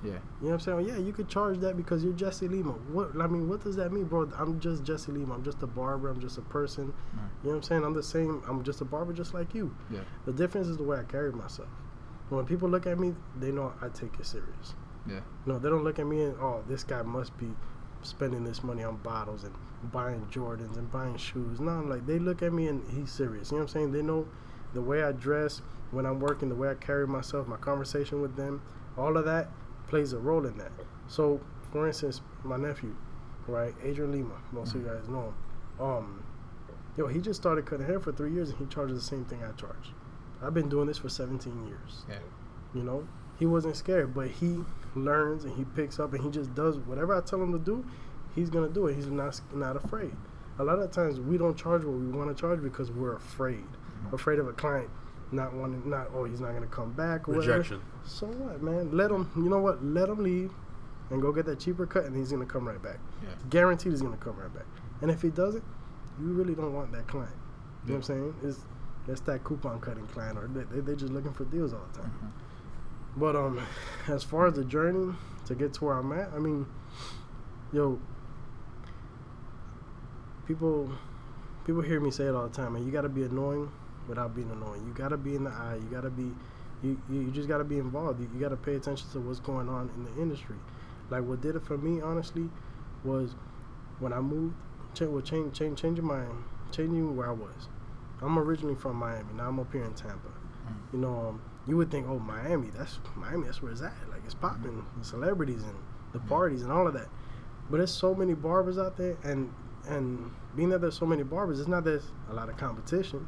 [0.05, 0.89] Yeah, You know what I'm saying?
[0.89, 2.71] Yeah, you could charge that because you're Jesse Lima.
[2.95, 4.31] What I mean, what does that mean, bro?
[4.39, 5.35] I'm just Jesse Lima.
[5.35, 6.09] I'm just a barber.
[6.09, 6.93] I'm just a person.
[7.15, 7.23] Right.
[7.43, 7.85] You know what I'm saying?
[7.85, 8.43] I'm the same.
[8.49, 9.75] I'm just a barber, just like you.
[9.91, 11.69] yeah, The difference is the way I carry myself.
[12.29, 14.75] When people look at me, they know I take it serious.
[15.07, 17.49] yeah, No, they don't look at me and oh, this guy must be
[18.03, 21.61] spending this money on bottles and buying Jordans and buying shoes.
[21.61, 23.51] No, I'm like they look at me and he's serious.
[23.51, 23.93] You know what I'm saying?
[23.93, 24.27] They know
[24.75, 28.37] the way I dress when I'm working, the way I carry myself, my conversation with
[28.37, 28.61] them,
[28.97, 29.49] all of that
[29.88, 30.73] plays a role in that.
[31.07, 31.41] So,
[31.73, 32.95] for instance, my nephew,
[33.47, 35.33] right, Adrian Lima, most of you guys know
[35.79, 35.87] him.
[35.87, 36.25] Um,
[36.97, 39.43] yo, he just started cutting hair for three years and he charges the same thing
[39.43, 39.93] I charge.
[40.43, 42.05] I've been doing this for 17 years.
[42.09, 42.19] yeah,
[42.75, 44.59] You know, he wasn't scared, but he
[44.95, 47.85] learns and he picks up and he just does whatever I tell him to do.
[48.35, 48.95] He's gonna do it.
[48.95, 50.12] He's not not afraid.
[50.59, 53.64] A lot of times we don't charge what we want to charge because we're afraid,
[54.12, 54.91] afraid of a client
[55.31, 57.53] not wanting, not oh he's not gonna come back or whatever.
[57.59, 57.81] Rejection.
[58.05, 58.91] So what, man?
[58.97, 59.31] Let him.
[59.37, 59.85] You know what?
[59.85, 60.51] Let him leave
[61.11, 62.99] and go get that cheaper cut, and he's gonna come right back.
[63.23, 64.67] yeah, Guaranteed, he's gonna come right back.
[65.01, 65.64] And if he doesn't,
[66.21, 67.33] you really don't want that client.
[67.85, 68.35] You know what I'm saying?
[68.43, 68.61] It's
[69.07, 72.01] it's that coupon cutting client, or they, they they're just looking for deals all the
[72.01, 72.11] time.
[72.23, 72.31] Mhm.
[73.21, 73.61] But um,
[74.09, 75.14] as far as the journey
[75.47, 76.67] to get to where I'm at, I mean,
[77.73, 77.99] yo,
[80.49, 80.91] people,
[81.67, 83.71] people hear me say it all the time, and you got to be annoying
[84.09, 84.85] without being annoying.
[84.87, 85.77] You got to be in the eye.
[85.77, 86.33] You got to be,
[86.83, 88.21] you, you, just got to be involved.
[88.21, 90.57] You, you got to pay attention to what's going on in the industry.
[91.11, 92.49] Like what did it for me, honestly,
[93.05, 93.35] was
[94.01, 94.57] when I moved,
[94.95, 96.25] cha- well, change, change, changing my,
[96.73, 97.69] changing where I was.
[98.21, 99.33] I'm originally from Miami.
[99.37, 100.29] Now I'm up here in Tampa.
[100.93, 103.95] You know, um, you would think, oh, Miami, that's Miami, that's where it's at.
[104.11, 105.75] Like it's popping, the celebrities and
[106.13, 107.09] the parties and all of that.
[107.71, 109.53] But there's so many barbers out there, and
[109.88, 113.27] and being that there's so many barbers, it's not that there's a lot of competition.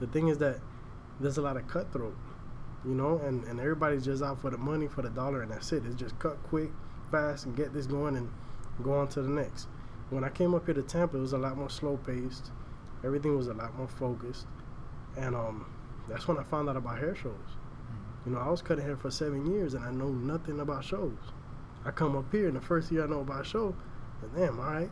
[0.00, 0.60] The thing is that
[1.20, 2.16] there's a lot of cutthroat,
[2.84, 5.72] you know, and and everybody's just out for the money, for the dollar, and that's
[5.72, 5.84] it.
[5.86, 6.70] It's just cut quick,
[7.10, 8.30] fast, and get this going and
[8.82, 9.68] go on to the next.
[10.10, 12.50] When I came up here to Tampa, it was a lot more slow paced.
[13.04, 14.46] Everything was a lot more focused,
[15.16, 15.66] and um,
[16.08, 17.56] that's when I found out about hair shows.
[18.26, 21.16] You know, I was cutting hair for seven years and I know nothing about shows.
[21.84, 23.74] I come up here and the first year I know about a show,
[24.20, 24.90] and damn, all right,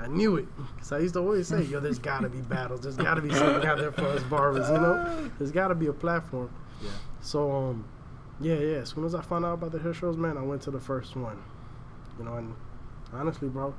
[0.00, 0.46] I knew it.
[0.78, 2.80] Cause I used to always say, yo, there's gotta be battles.
[2.80, 5.30] There's gotta be something out there for us barbers, you know?
[5.38, 6.50] There's gotta be a platform.
[6.82, 7.84] yeah, So, um,
[8.40, 8.76] yeah, yeah.
[8.78, 10.80] As soon as I found out about the hair shows, man, I went to the
[10.80, 11.36] first one.
[12.18, 12.54] You know, and
[13.12, 13.74] honestly, bro,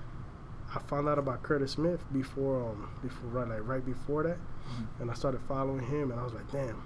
[0.75, 4.85] I found out about Curtis Smith before, um, before right, like right before that, Mhm.
[5.01, 6.81] and I started following him, and I was like, damn,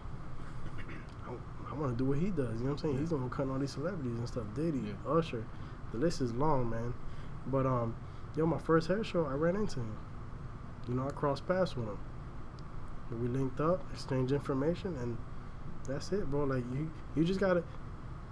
[1.28, 1.32] I,
[1.72, 2.60] I want to do what he does.
[2.60, 3.00] You know what I'm saying?
[3.00, 4.44] He's the one cutting all these celebrities and stuff.
[4.56, 5.12] Diddy, Yeah.
[5.12, 5.44] Usher,
[5.92, 6.94] the list is long, man.
[7.48, 7.96] But um,
[8.36, 9.98] yo, my first hair show, I ran into him.
[10.88, 11.98] You know, I crossed paths with him.
[13.10, 15.18] And we linked up, exchanged information, and
[15.88, 16.44] that's it, bro.
[16.44, 17.64] Like you, you just gotta.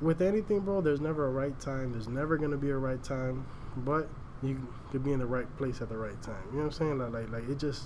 [0.01, 1.91] With anything, bro, there's never a right time.
[1.91, 3.45] There's never gonna be a right time,
[3.77, 4.09] but
[4.41, 6.43] you could be in the right place at the right time.
[6.51, 6.97] You know what I'm saying?
[6.97, 7.83] Like, like, like it just.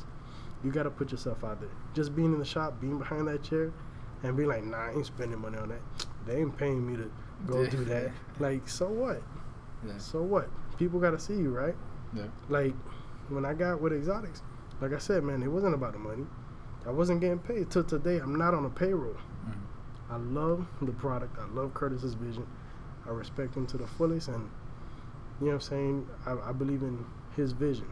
[0.63, 1.69] You gotta put yourself out there.
[1.93, 3.71] Just being in the shop, being behind that chair,
[4.23, 5.81] and be like, nah, I ain't spending money on that.
[6.25, 7.11] They ain't paying me to
[7.45, 8.11] go do that.
[8.39, 9.21] Like, so what?
[9.85, 9.97] Yeah.
[9.99, 10.49] So what?
[10.79, 11.75] People got to see you, right?
[12.13, 12.23] Yeah.
[12.49, 12.73] Like
[13.29, 14.41] when I got with Exotics,
[14.81, 16.25] like I said, man, it wasn't about the money.
[16.85, 18.17] I wasn't getting paid till today.
[18.17, 19.15] I'm not on a payroll.
[19.47, 19.53] Mhm.
[20.09, 21.37] I love the product.
[21.39, 22.45] I love Curtis's vision.
[23.05, 24.49] I respect him to the fullest, and
[25.39, 26.07] you know what I'm saying.
[26.25, 27.87] I, I believe in his vision.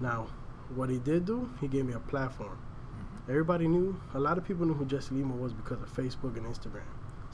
[0.00, 0.26] Now,
[0.74, 2.58] what he did do, he gave me a platform.
[3.28, 3.98] Everybody knew.
[4.14, 6.82] A lot of people knew who Jesse Lima was because of Facebook and Instagram.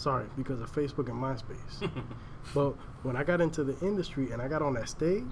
[0.00, 1.90] Sorry, because of Facebook and MySpace.
[2.54, 2.70] but
[3.02, 5.30] when I got into the industry and I got on that stage,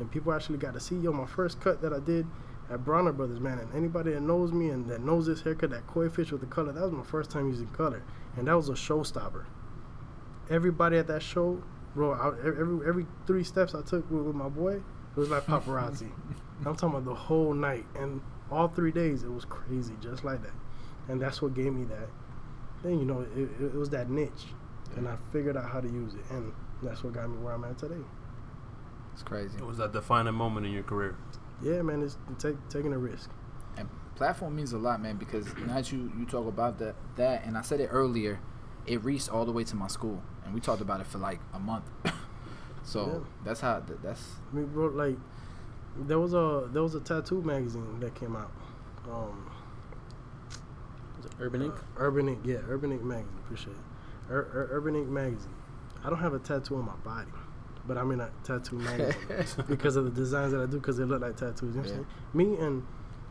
[0.00, 2.26] and people actually got to see, yo, my first cut that I did
[2.68, 5.86] at Bronner Brothers, man, and anybody that knows me and that knows this haircut, that
[5.86, 8.02] koi fish with the color, that was my first time using color,
[8.36, 9.44] and that was a showstopper.
[10.50, 11.62] Everybody at that show,
[11.94, 15.46] bro, I, every every three steps I took with, with my boy, it was like
[15.46, 16.10] paparazzi.
[16.66, 20.42] I'm talking about the whole night, and all three days, it was crazy, just like
[20.42, 20.54] that,
[21.08, 22.08] and that's what gave me that.
[22.82, 24.46] Then you know, it, it, it was that niche,
[24.96, 27.64] and I figured out how to use it, and that's what got me where I'm
[27.64, 28.02] at today.
[29.12, 29.58] It's crazy.
[29.58, 31.16] It was that defining moment in your career.
[31.62, 33.30] Yeah, man, it's take, taking a risk.
[33.76, 37.44] And platform means a lot, man, because now that you, you talk about that that
[37.44, 38.40] and I said it earlier,
[38.86, 41.38] it reached all the way to my school, and we talked about it for like
[41.54, 41.84] a month.
[42.82, 43.18] so Yeah.
[43.44, 45.16] that's how th- that's I mean, bro, like
[45.96, 48.50] there was a there was a tattoo magazine that came out.
[49.08, 49.51] Um,
[51.42, 51.74] Urban Ink.
[51.74, 53.38] uh, Urban Ink, yeah, Urban Ink magazine.
[53.44, 54.30] Appreciate it.
[54.32, 55.54] Ur- Ur- Urban Ink magazine.
[56.04, 57.30] I don't have a tattoo on my body,
[57.86, 61.04] but I'm in a tattoo magazine because of the designs that I do because they
[61.04, 61.74] look like tattoos.
[61.74, 61.88] You know what.
[61.88, 62.06] I'm saying?
[62.34, 62.84] Me and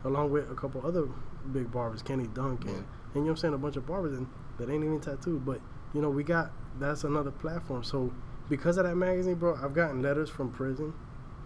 [0.04, 1.06] along with a couple other
[1.52, 2.76] big barbers, Kenny Dunk, and, Yeah.
[2.76, 4.26] and you know what I'm saying, a bunch of barbers and
[4.58, 5.44] that ain't even tattooed.
[5.44, 5.60] But
[5.94, 7.84] you know, we got that's another platform.
[7.84, 8.12] So
[8.48, 10.92] because of that magazine, bro, I've gotten letters from prison,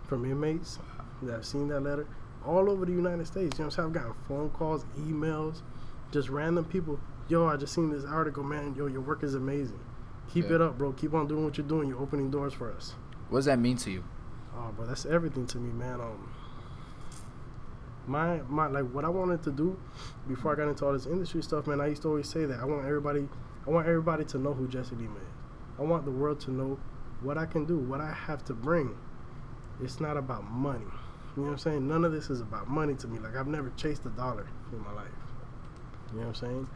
[0.07, 0.79] from inmates
[1.23, 2.07] that have seen that letter
[2.45, 3.59] all over the United States.
[3.59, 3.87] You know what I'm saying?
[3.89, 5.63] I've gotten phone calls, emails,
[6.17, 6.99] just random people.
[7.29, 8.75] Yo, I just seen this article, man.
[8.75, 9.79] Yo, your work is amazing.
[10.33, 10.55] Keep Yeah.
[10.57, 10.93] it up, bro.
[10.93, 11.89] Keep on doing what you're doing.
[11.89, 12.95] You're opening doors for us.
[13.29, 14.05] what does that mean to you?
[14.57, 16.01] Oh, bro, that's everything to me, man.
[16.01, 16.29] Um,
[18.07, 19.77] my my like what I wanted to do
[20.29, 21.81] before I got into all this industry stuff, man.
[21.81, 23.29] I used to always say that I want everybody,
[23.67, 25.35] I want everybody to know who Jesse Lima is.
[25.79, 26.79] I want the world to know
[27.21, 28.97] what I can do, what I have to bring.
[29.83, 30.87] It's not about money.
[31.37, 31.89] You know what I'm saying?
[31.89, 33.19] None of this is about money to me.
[33.19, 35.26] Like I've never chased a dollar in my life.
[36.13, 36.69] You know what I'm saying?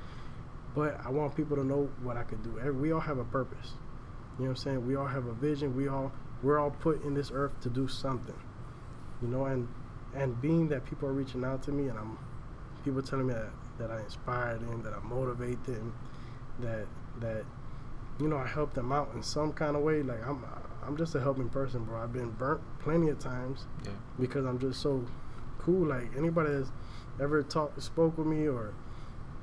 [0.75, 2.51] But I want people to know what I can do.
[2.73, 3.73] We all have a purpose.
[4.39, 4.87] You know what I'm saying?
[4.87, 5.77] We all have a vision.
[5.77, 6.13] We all
[6.43, 8.39] we're all put in this earth to do something.
[9.23, 9.69] You know, and
[10.15, 12.19] and being that people are reaching out to me and I'm
[12.85, 15.93] people telling me that, that I inspire them, that I motivate them,
[16.61, 16.87] that
[17.21, 17.45] that
[18.19, 20.03] you know I help them out in some kind of way.
[20.03, 20.45] Like I'm
[20.87, 22.01] I'm just a helping person, bro.
[22.03, 23.91] I've been burnt plenty of times Yeah.
[24.19, 25.05] because I'm just so
[25.59, 25.87] cool.
[25.89, 26.71] Like anybody that's
[27.21, 28.73] ever talked spoke with me or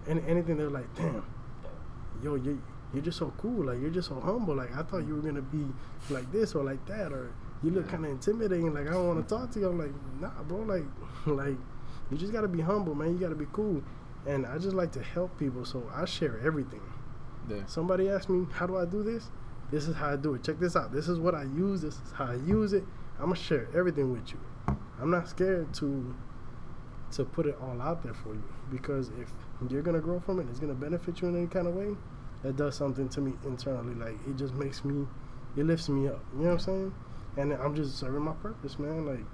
[0.07, 1.23] any, anything, they're like, damn,
[2.23, 2.61] yo, you
[2.93, 3.65] you're just so cool.
[3.65, 4.55] Like you're just so humble.
[4.55, 5.65] Like I thought you were gonna be
[6.09, 7.31] like this or like that, or
[7.63, 8.73] you look kind of intimidating.
[8.73, 9.69] Like I don't want to talk to you.
[9.69, 10.59] I'm like, nah, bro.
[10.59, 10.85] Like
[11.25, 11.57] like
[12.09, 13.13] you just gotta be humble, man.
[13.13, 13.83] You gotta be cool.
[14.25, 16.81] And I just like to help people, so I share everything.
[17.49, 17.65] Yeah.
[17.65, 19.29] Somebody asked me, how do I do this?
[19.71, 20.43] This is how I do it.
[20.43, 20.91] Check this out.
[20.91, 21.81] This is what I use.
[21.81, 22.83] This is how I use it.
[23.19, 24.39] I'm gonna share everything with you.
[24.99, 26.15] I'm not scared to
[27.11, 29.31] to put it all out there for you because if
[29.69, 31.95] you're gonna grow from it, it's gonna benefit you in any kind of way.
[32.43, 33.95] That does something to me internally.
[33.95, 35.07] Like it just makes me,
[35.55, 36.23] it lifts me up.
[36.33, 36.93] You know what I'm saying?
[37.37, 39.05] And I'm just serving my purpose, man.
[39.05, 39.25] Like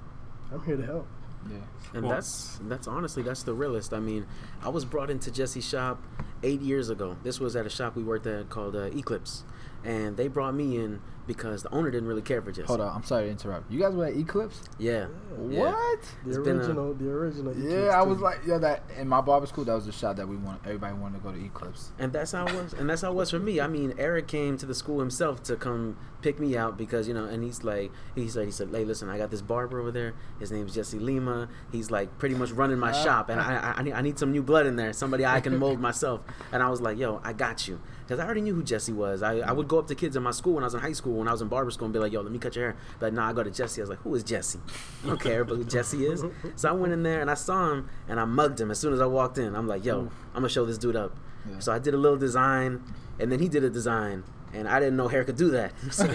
[0.52, 1.08] I'm here to help.
[1.50, 1.58] Yeah.
[1.94, 3.94] And Well- that's that's honestly that's the realest.
[3.94, 4.26] I mean,
[4.62, 6.02] I was brought into Jesse's shop
[6.42, 7.18] eight years ago.
[7.24, 9.44] This was at a shop we worked at called uh, Eclipse,
[9.84, 12.68] and they brought me in because the owner didn't really care for Jesse.
[12.68, 13.72] Hold on, I'm sorry to interrupt.
[13.72, 14.62] You guys were at Eclipse?
[14.78, 15.08] Yeah.
[15.50, 15.60] Yeah.
[15.62, 16.00] What?
[16.26, 17.54] The It's been a- original, the original.
[17.58, 18.10] Yeah, Eclipse I too.
[18.10, 20.62] was like, yeah, that in my barber school, that was the shot that we want.
[20.66, 21.92] Everybody wanted to go to Eclipse.
[22.00, 22.74] And that's how it was.
[22.74, 23.60] And that's how it was for me.
[23.62, 27.14] I mean, Eric came to the school himself to come pick me out because you
[27.14, 29.92] know, and he's like, he said, he said, hey, listen, I got this barber over
[29.92, 30.14] there.
[30.40, 31.50] His name's Jesse Lima.
[31.72, 34.32] He's like pretty much running my shop, and I, I, I need, I need some
[34.32, 34.94] new blood in there.
[34.94, 36.22] Somebody I can mold myself.
[36.52, 39.22] And I was like, yo, I got you, because I already knew who Jesse was.
[39.22, 40.94] I, I would go up to kids in my school when I was in high
[41.14, 42.66] school, when I was in barber school, and be like, yo, let me cut your
[42.66, 42.76] hair.
[43.00, 43.82] But nah, I go to Jesse.
[43.82, 44.60] I was like, who is Jesse?
[45.04, 46.24] I don't care, but who Jesse is.
[46.56, 48.94] So I went in there and I saw him, and I mugged him as soon
[48.94, 49.56] as I walked in.
[49.56, 50.12] I'm like, yo, mm.
[50.34, 51.16] I'm gonna show this dude up.
[51.50, 51.60] Yeah.
[51.60, 52.84] So I did a little design,
[53.20, 54.24] and then he did a design,
[54.54, 55.74] and I didn't know hair could do that.
[55.92, 56.06] so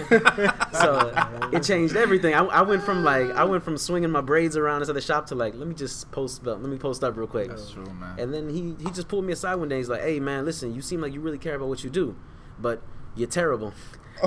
[0.73, 2.33] so it changed everything.
[2.33, 5.27] I, I went from like I went from swinging my braids around inside the shop
[5.27, 7.49] to like let me just post let me post up real quick.
[7.49, 8.19] That's true, man.
[8.19, 9.77] And then he he just pulled me aside one day.
[9.77, 12.15] He's like, "Hey man, listen, you seem like you really care about what you do,
[12.59, 12.81] but
[13.15, 13.73] you're terrible."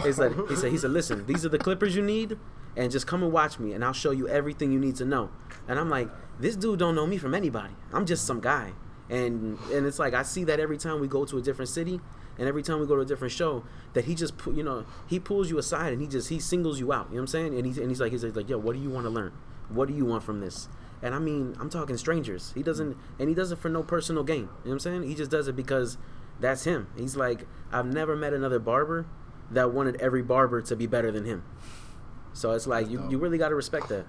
[0.03, 2.39] He's like, he said, he said, listen, these are the clippers you need,
[2.77, 5.31] and just come and watch me, and I'll show you everything you need to know.
[5.69, 6.09] And I'm like,
[6.41, 7.75] this dude don't know me from anybody.
[7.93, 8.73] I'm just some guy.
[9.11, 12.01] and and it's like I see that every time we go to a different city,
[12.39, 15.19] and every time we go to a different show, that he just you know he
[15.21, 17.07] pulls you aside and he just he singles you out.
[17.09, 17.55] You know what I'm saying?
[17.59, 19.33] And he's and he's like he's like, yo, what do you want to learn?
[19.69, 20.69] What do you want from this?
[21.03, 22.53] And I mean, I'm talking strangers.
[22.55, 24.37] He doesn't, and he does it for no personal gain.
[24.37, 25.03] You know what I'm saying?
[25.03, 25.99] He just does it because
[26.41, 26.89] that's him.
[26.97, 29.07] He's like, I've never met another barber
[29.53, 31.45] that wanted every barber to be better than him.
[32.33, 33.11] So it's like you, dope.
[33.11, 34.07] you really got to respect that.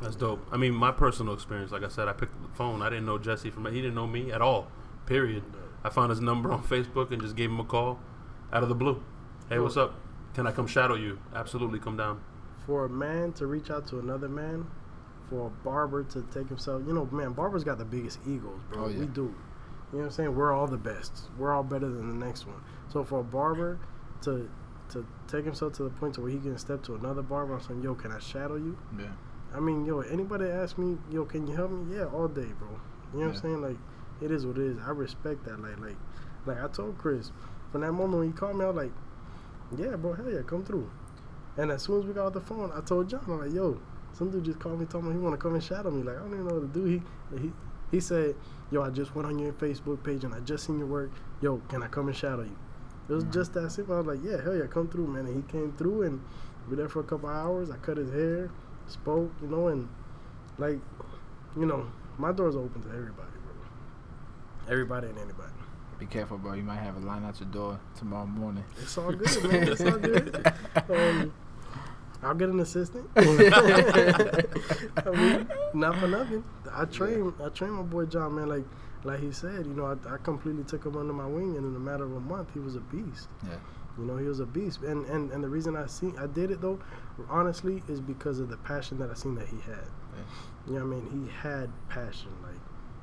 [0.00, 0.44] That's dope.
[0.50, 2.82] I mean, my personal experience, like I said, I picked up the phone.
[2.82, 3.66] I didn't know Jesse from.
[3.66, 4.68] He didn't know me at all.
[5.06, 5.44] Period.
[5.84, 7.98] I found his number on Facebook and just gave him a call,
[8.52, 9.02] out of the blue.
[9.48, 9.94] Hey, what's up?
[10.34, 11.18] Can I come shadow you?
[11.34, 12.22] Absolutely, come down.
[12.66, 14.66] For a man to reach out to another man,
[15.28, 18.84] for a barber to take himself, you know, man, barbers got the biggest egos, bro.
[18.84, 19.00] Oh, yeah.
[19.00, 19.22] We do.
[19.22, 20.34] You know what I'm saying?
[20.34, 21.22] We're all the best.
[21.36, 22.62] We're all better than the next one.
[22.88, 23.78] So for a barber
[24.22, 24.48] to
[24.92, 27.62] to take himself to the point to where he can step to another barber and
[27.62, 29.06] say, "Yo, can I shadow you?" Yeah.
[29.54, 32.68] I mean, yo, anybody ask me, "Yo, can you help me?" Yeah, all day, bro.
[33.12, 33.60] You know what I'm saying?
[33.60, 33.76] Like,
[34.20, 34.78] it is what it is.
[34.78, 35.60] I respect that.
[35.60, 35.96] Like, like,
[36.46, 37.32] like I told Chris
[37.70, 38.92] from that moment when he called me, I was like,
[39.76, 40.88] "Yeah, bro, hell yeah, come through."
[41.56, 43.78] And as soon as we got off the phone, I told Jon, I'm like, "Yo,
[44.12, 46.02] some dude just called me, told me he want to come and shadow me.
[46.02, 47.02] Like, I don't even know what to do." He
[47.38, 47.52] he
[47.90, 48.36] he said,
[48.70, 51.10] "Yo, I just went on your Facebook page and I just seen your work.
[51.40, 52.56] Yo, can I come and shadow you?"
[53.08, 53.94] It was just that simple.
[53.94, 56.20] I was like, "Yeah, hell yeah, come through, man." And he came through and
[56.68, 57.70] we there for a couple hours.
[57.70, 58.50] I cut his hair,
[58.86, 59.88] spoke, you know, and
[60.58, 60.78] like,
[61.56, 61.86] you know,
[62.18, 64.72] my door's open to everybody, bro.
[64.72, 65.52] Everybody and anybody.
[65.98, 66.54] Be careful, bro.
[66.54, 68.64] You might have a line out your door tomorrow morning.
[68.80, 69.68] It's all good, man.
[69.68, 70.52] It's all good.
[70.90, 71.32] Um,
[72.22, 73.08] I'll get an assistant.
[73.16, 73.20] I
[75.10, 76.44] mean, not for nothing.
[76.72, 77.32] I train.
[77.42, 78.48] I train my boy Jon, man.
[78.48, 78.64] Like,
[79.04, 81.74] like he said, you know, I, I completely took him under my wing, and in
[81.74, 83.28] a matter of a month, he was a beast.
[83.44, 83.56] Yeah.
[83.98, 86.50] You know, he was a beast, and and, and the reason I see I did
[86.50, 86.78] it though,
[87.28, 89.84] honestly, is because of the passion that I seen that he had.
[90.16, 90.22] Yeah.
[90.66, 91.26] You know what I mean?
[91.26, 92.30] He had passion.
[92.42, 92.60] Like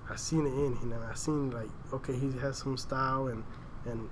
[0.09, 0.93] I seen it in him.
[0.93, 3.43] And I seen like okay, he has some style and
[3.85, 4.09] and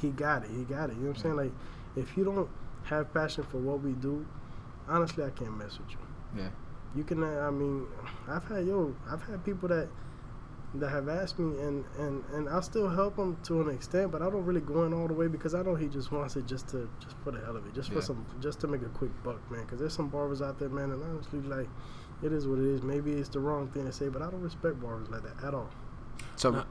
[0.00, 0.50] he got it.
[0.50, 0.94] He got it.
[0.94, 1.36] You know what I'm saying?
[1.36, 1.52] Like
[1.96, 2.48] if you don't
[2.84, 4.26] have passion for what we do,
[4.88, 6.42] honestly, I can't mess with you.
[6.42, 6.48] Yeah.
[6.96, 7.22] You can.
[7.22, 7.86] I mean,
[8.28, 8.94] I've had yo.
[9.08, 9.88] I've had people that
[10.74, 14.22] that have asked me, and and and I'll still help him to an extent, but
[14.22, 16.46] I don't really go in all the way because I know he just wants it
[16.46, 17.96] just to just for the hell of it, just Yeah.
[17.96, 19.62] for some, just to make a quick buck, man.
[19.64, 21.68] Because there's some barbers out there, man, and honestly, like,
[22.22, 22.82] it is what it is.
[22.82, 25.54] Maybe it's the wrong thing to say, but I don't respect barbers like that at
[25.54, 25.70] all.
[26.36, 26.64] So Uh,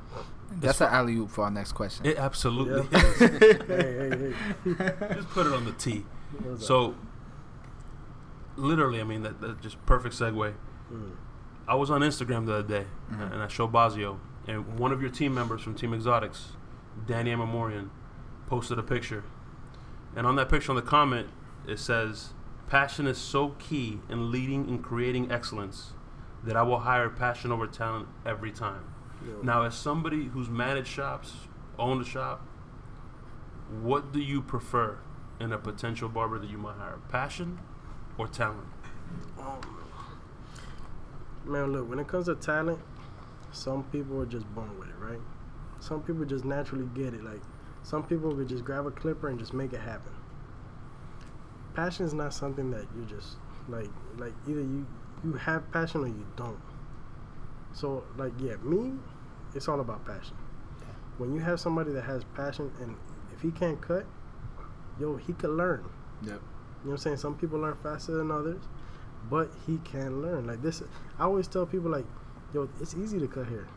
[0.52, 2.06] that's an alley oop for our next question.
[2.06, 3.00] It absolutely Yeah.
[3.18, 4.34] hey, hey,
[4.64, 5.14] hey.
[5.16, 6.06] Just put it on the T.
[6.60, 6.96] So,
[8.56, 10.54] literally, I mean, that, that just perfect segue.
[10.92, 11.12] Mm.
[11.70, 13.32] I was on Instagram the other day, Mhm.
[13.32, 16.54] and I showed Bazio, and one of your team members from Team Exotics,
[17.06, 17.90] Danny Amamorian,
[18.48, 19.24] posted a picture.
[20.16, 21.28] And on that picture, on the comment,
[21.68, 22.34] it says,
[22.68, 25.94] Passion is so key in leading and creating excellence
[26.44, 28.84] that I will hire passion over talent every time.
[29.28, 29.42] Yo.
[29.42, 32.42] Now, as somebody who's managed shops, owned a shop,
[33.82, 34.98] what do you prefer
[35.40, 36.98] in a potential barber that you might hire?
[37.10, 37.60] Passion
[38.18, 38.68] or talent?
[39.40, 39.60] Um,
[41.50, 42.80] man, look, when it comes to talent,
[43.52, 45.20] some people are just born with it, right?
[45.80, 47.24] Some people just naturally get it.
[47.24, 47.42] Like,
[47.84, 50.12] some people could just grab a clipper and just make it happen.
[51.74, 53.90] Passion is not something that you just like.
[54.18, 54.86] Like either you
[55.24, 56.60] you have passion or you don't.
[57.74, 58.94] So, like, yeah, me,
[59.56, 60.36] it's all about passion.
[61.18, 62.96] When you have somebody that has passion, and
[63.34, 64.06] if he can't cut,
[65.00, 65.84] yo, he could learn.
[66.22, 66.30] Yep.
[66.30, 66.42] You know
[66.84, 67.18] what I'm saying?
[67.18, 68.62] Some people learn faster than others,
[69.30, 70.48] but he can learn.
[70.48, 70.82] Like this,
[71.18, 72.06] I always tell people like,
[72.54, 73.68] yo, it's easy to cut hair.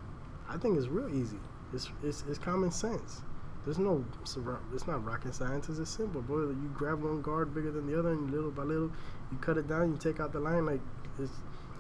[0.49, 1.39] I think it's real easy.
[1.73, 3.23] It's it's, it's common sense.
[3.65, 5.69] There's no, it's not rocket science.
[5.69, 6.49] It's simple, bro.
[6.49, 8.91] You grab one guard bigger than the other, and little by little,
[9.31, 9.93] you cut it down.
[9.93, 10.67] You take out the line.
[10.67, 10.81] Like
[11.19, 11.33] it's,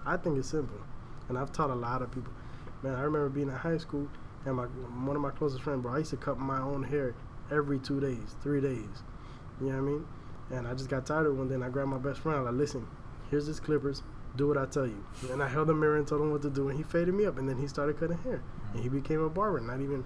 [0.07, 0.79] I think it's simple,
[1.29, 2.33] and I've taught a lot of people.
[2.83, 4.09] Man, I remember being in high school,
[4.47, 5.95] and my one of my closest friends, bro.
[5.95, 7.15] I used to cut my own hair
[7.51, 9.03] every two days, three days.
[9.61, 10.07] You know what I mean?
[10.51, 12.39] And I just got tired of it one day and I grabbed my best friend.
[12.39, 12.87] I like, listen,
[13.33, 14.03] here's this clippers.
[14.37, 15.05] Do what I tell you.
[15.31, 16.69] And I held the mirror and told him what to do.
[16.69, 17.39] And he faded me up.
[17.39, 18.43] And then he started cutting hair.
[18.73, 19.61] And he became a barber.
[19.61, 20.05] Not even,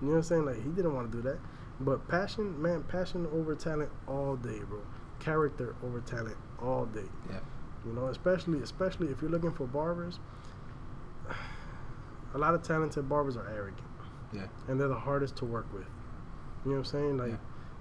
[0.00, 0.44] you know what I'm saying?
[0.46, 1.38] Like, he didn't want to do that.
[1.80, 4.80] But passion, man, passion over talent all day, bro.
[5.18, 7.08] Character over talent all day.
[7.30, 7.40] Yeah.
[7.86, 10.18] You know, especially, especially if you're looking for barbers.
[12.34, 13.86] A lot of talented barbers are arrogant.
[14.32, 14.46] Yeah.
[14.68, 15.86] And they're the hardest to work with.
[16.64, 17.16] You know what I'm saying?
[17.18, 17.36] Like, Yeah.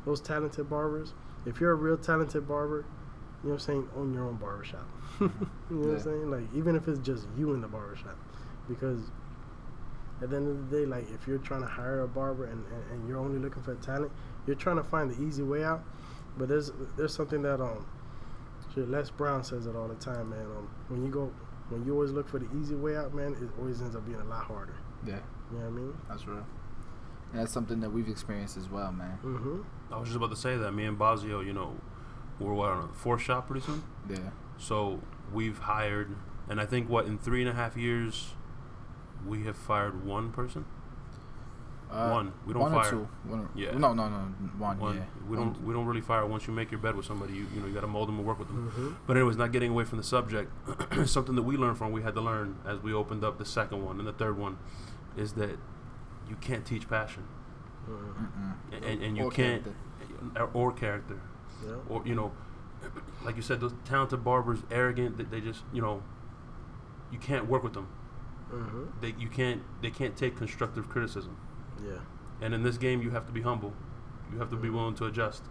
[0.06, 1.14] those talented barbers,
[1.46, 2.86] if you're a real talented barber,
[3.44, 4.86] you know what I'm saying, own your own barbershop.
[5.22, 5.30] you
[5.70, 6.32] know what I'm saying?
[6.32, 8.18] Like even if it's just you in the barbershop.
[8.68, 9.00] Because
[10.22, 12.64] at the end of the day, like if you're trying to hire a barber and,
[12.66, 14.12] and, and you're only looking for talent,
[14.46, 15.84] you're trying to find the easy way out.
[16.38, 17.86] But there's there's something that um
[18.76, 20.46] shit, Les Brown says it all the time, man.
[20.46, 21.32] Um when you go
[21.70, 24.20] when you always look for the easy way out, man, it always ends up being
[24.20, 24.76] a lot harder.
[25.06, 25.20] Yeah,
[25.52, 25.98] You know what I mean?
[26.10, 26.46] that's real.
[27.32, 29.20] And that's something that we've experienced as well, man.
[29.24, 29.94] Mm-hmm.
[29.94, 31.76] I was just about to say that me and Bazio, you know,
[32.40, 33.84] we're what on a fourth shop pretty soon.
[34.10, 34.18] Yeah.
[34.58, 35.02] So
[35.34, 36.16] we've hired,
[36.50, 38.34] and I think what in three and a half years,
[39.26, 40.66] we have fired one person.
[41.92, 42.34] Uh, One.
[42.46, 42.86] We don't one fire.
[42.86, 43.08] or two.
[43.26, 43.72] One, Yeah.
[43.72, 44.18] No, no, no.
[44.60, 44.78] One.
[44.78, 44.98] One.
[44.98, 45.04] Yeah.
[45.28, 45.60] We don't.
[45.64, 47.34] We don't really fire once you make your bed with somebody.
[47.34, 48.70] You you know you got to mold them and work with them.
[48.70, 48.90] Mm-hmm.
[49.08, 50.52] But anyways, not getting away from the subject.
[51.06, 53.84] something that we learned from we had to learn as we opened up the second
[53.84, 54.60] one and the third one,
[55.18, 55.58] is that
[56.30, 57.24] you can't teach passion.
[57.90, 58.54] Mm-mm.
[58.72, 60.40] and, and you Or can't character.
[60.40, 61.20] or, or character,
[61.66, 61.76] Yeah.
[61.90, 62.32] or you know,
[63.26, 65.18] like you said, those talented barbers, arrogant.
[65.18, 66.04] That they just you know,
[67.12, 67.88] you can't work with them.
[68.54, 68.84] Mm-hmm.
[69.02, 71.38] They you can't they can't take constructive criticism.
[71.86, 72.00] Yeah.
[72.42, 73.74] And in this game, you have to be humble.
[74.32, 75.44] You have to be willing to adjust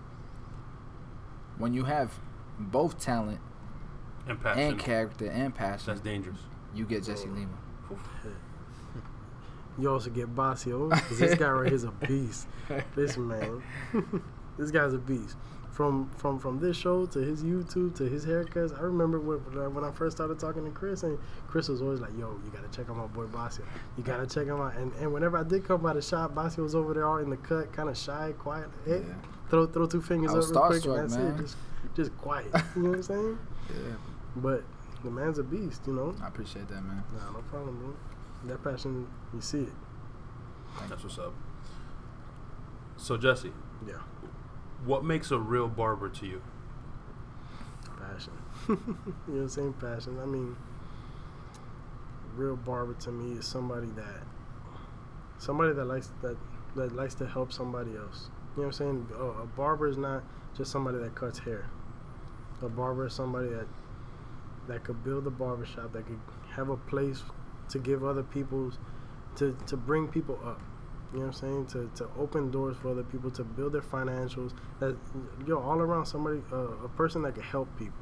[1.59, 2.18] When you have
[2.59, 3.40] both talent
[4.26, 4.62] and passion.
[4.62, 6.38] and character and passion, That's dangerous.
[6.74, 7.32] you get Jesse Oh.
[7.34, 7.56] Lima.
[9.78, 12.48] You also get Basio because this guy right here is a beast.
[12.96, 13.62] This man,
[14.59, 15.36] this guy's a beast.
[15.79, 19.39] From from from this show to his YouTube to his haircuts, I remember when,
[19.74, 21.16] when I first started talking to Chris, and
[21.47, 23.61] Chris was always like, "Yo, you gotta check out my boy Basio.
[23.97, 26.64] You gotta check him out." And and whenever I did come by the shop, Basio
[26.64, 28.68] was over there all in the cut, kind of shy, quiet.
[28.85, 29.14] Hey, Yeah.
[29.51, 31.26] throw throw two fingers I up real quick, and that's man.
[31.35, 31.39] it.
[31.43, 31.57] Just
[31.95, 32.51] just quiet.
[32.74, 33.39] You know what I'm saying?
[33.70, 33.95] Yeah.
[34.35, 34.64] But
[35.05, 35.83] the man's a beast.
[35.87, 36.12] You know.
[36.20, 37.05] I appreciate that, man.
[37.16, 37.95] Nah, no problem, bro.
[38.53, 39.72] That passion, you see it.
[40.89, 41.35] That's what's up.
[42.97, 43.53] So Jesse,
[43.87, 43.99] Yeah.
[44.85, 46.43] What makes a real barber to you?
[48.18, 48.33] passion.
[48.68, 49.72] you know what I'm saying?
[49.74, 50.18] Passion.
[50.20, 50.57] I mean,
[52.37, 54.22] real barber to me is somebody that
[55.39, 56.37] somebody that likes that
[56.76, 58.31] that likes to help somebody else.
[58.57, 59.09] You know what I'm saying?
[59.18, 60.22] A, a barber is not
[60.57, 61.66] just somebody that cuts hair.
[62.62, 63.66] A barber is somebody that
[64.68, 66.20] that could build a barber shop, that could
[66.51, 67.22] have a place
[67.70, 68.79] to give other people's
[69.37, 70.61] to to bring people up.
[71.12, 71.66] You know what I'm saying?
[71.68, 74.52] To, to open doors for other people, to build their financials.
[74.78, 74.96] That
[75.46, 77.96] yo, all around somebody, uh, a person that can help people.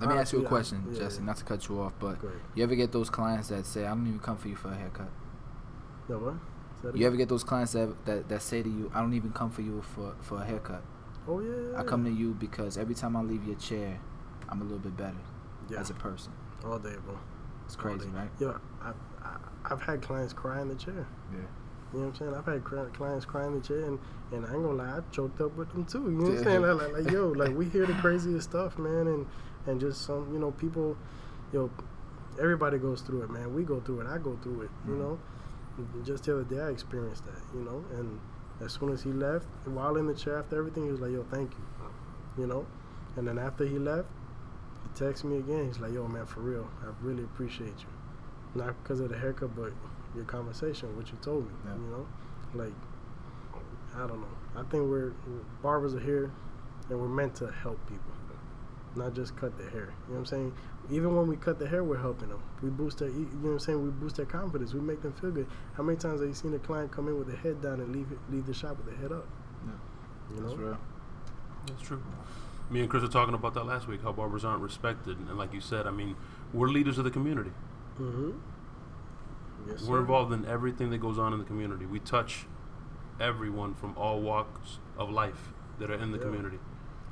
[0.00, 1.20] Let me Uh, ask you a yeah, question, yeah, Jesse.
[1.20, 1.26] yeah.
[1.26, 2.34] Not to cut you off, but Great.
[2.54, 4.74] you ever get those clients that say, "I don't even come for you for a
[4.74, 5.10] haircut"?
[6.08, 6.34] No what?
[6.94, 9.50] You ever get those clients that, that that say to you, "I don't even come
[9.50, 10.82] for you for for a haircut.
[11.26, 11.72] Oh yeah.
[11.72, 13.98] yeah I come to you because every time I leave your chair,
[14.48, 15.16] I'm a little bit better
[15.68, 15.80] yeah.
[15.80, 16.32] as a person."
[16.64, 17.16] all day, bro.
[17.64, 18.30] It's crazy, right?
[18.82, 18.92] I
[19.68, 21.06] I've had clients cry in the chair.
[21.32, 21.38] Yeah.
[21.92, 22.34] You know what I'm saying?
[22.34, 23.98] I've had clients cry in the chair, and,
[24.32, 26.04] and I ain't gonna lie, I choked up with them too.
[26.04, 26.62] You know what I'm saying?
[26.62, 29.26] Like, like, like, yo, like we hear the craziest stuff, man, and
[29.66, 30.96] and just some, you know, people,
[31.52, 31.70] you know,
[32.40, 33.52] everybody goes through it, man.
[33.54, 34.06] We go through it.
[34.06, 34.70] I go through it.
[34.86, 34.98] You Mhm.
[34.98, 35.18] know,
[36.04, 37.40] just the other day I experienced that.
[37.54, 38.18] You know, and
[38.60, 41.24] as soon as he left, while in the chair after everything, he was like, yo,
[41.30, 41.64] thank you.
[42.42, 42.66] You know,
[43.16, 44.08] and then after he left,
[44.82, 45.66] he texted me again.
[45.66, 47.88] He's like, yo, man, for real, I really appreciate you.
[48.56, 49.72] Not because of the haircut, but
[50.14, 51.52] your conversation, what you told me.
[51.66, 51.74] Yeah.
[51.74, 52.06] You know,
[52.54, 52.72] like
[53.94, 54.26] I don't know.
[54.56, 55.12] I think we're
[55.62, 56.30] barbers are here,
[56.88, 58.12] and we're meant to help people,
[58.94, 59.92] not just cut their hair.
[60.08, 60.54] You know what I'm saying?
[60.90, 62.42] Even when we cut the hair, we're helping them.
[62.62, 63.82] We boost their, you know what I'm saying?
[63.82, 64.72] We boost their confidence.
[64.72, 65.48] We make them feel good.
[65.74, 67.94] How many times have you seen a client come in with their head down and
[67.94, 69.26] leave it, leave the shop with their head up?
[69.66, 70.36] Yeah.
[70.36, 70.48] You know?
[70.48, 70.78] That's real.
[71.66, 72.02] That's true.
[72.70, 74.02] Me and Chris were talking about that last week.
[74.02, 76.16] How barbers aren't respected, and like you said, I mean,
[76.52, 77.50] we're leaders of the community.
[78.00, 78.30] Mm-hmm.
[79.68, 80.00] Yes, We're sir.
[80.00, 81.86] involved in everything that goes on in the community.
[81.86, 82.46] We touch
[83.20, 86.24] everyone from all walks of life that are in the Yeah.
[86.24, 86.58] community.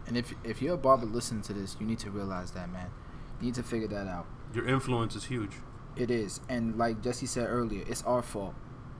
[0.07, 2.91] And if if you're a barber listening to this, you need to realize that, man.
[3.41, 4.27] You need to figure that out.
[4.53, 5.53] Your influence is huge.
[5.97, 8.55] It is, and like Jesse said earlier, it's our fault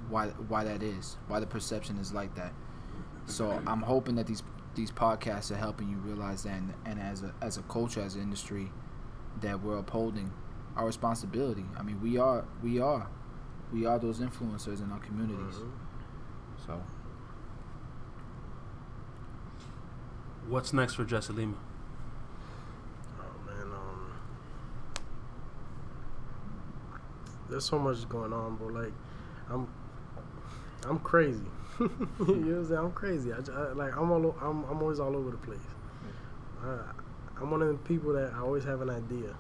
[0.09, 2.53] why why that is, why the perception is like that.
[3.27, 4.43] So I'm hoping that these
[4.75, 8.15] these podcasts are helping you realize that, and, and as a as a culture, as
[8.17, 8.73] an industry,
[9.43, 10.33] that we're upholding
[10.77, 11.65] our responsibility.
[11.79, 13.09] I mean, we are we are
[13.73, 15.57] we are those influencers in our communities.
[15.57, 15.71] Mhm.
[16.67, 16.83] So
[20.49, 21.57] What's next for Jesse Lima?
[23.19, 24.13] Oh man, um,
[27.49, 28.67] there's so much going on, bro.
[28.69, 28.93] Like,
[29.49, 29.67] I'm,
[30.87, 31.41] I'm crazy.
[31.81, 32.79] you know what I'm saying?
[32.81, 33.33] I'm crazy.
[33.33, 35.59] I, ju- I- like, I'm all, I'm, I'm always all over the place.
[36.63, 36.93] Uh,
[37.41, 39.35] I'm one of the people that I always have an idea.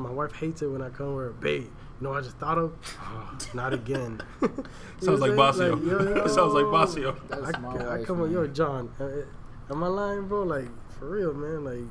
[0.00, 1.64] My wife hates it when I come with a babe.
[2.00, 2.72] You know, I just thought of,
[3.54, 4.20] not again.
[5.00, 5.80] Sounds like what I'm?
[5.80, 5.86] Basio.
[5.86, 7.16] yo, yo, Sounds like Basio.
[7.28, 8.46] That's I, my I wife, come on, yo.
[8.46, 8.90] Jon.
[8.98, 10.42] Uh, am I lying, bro?
[10.42, 11.64] Like, for real, man.
[11.64, 11.90] Like,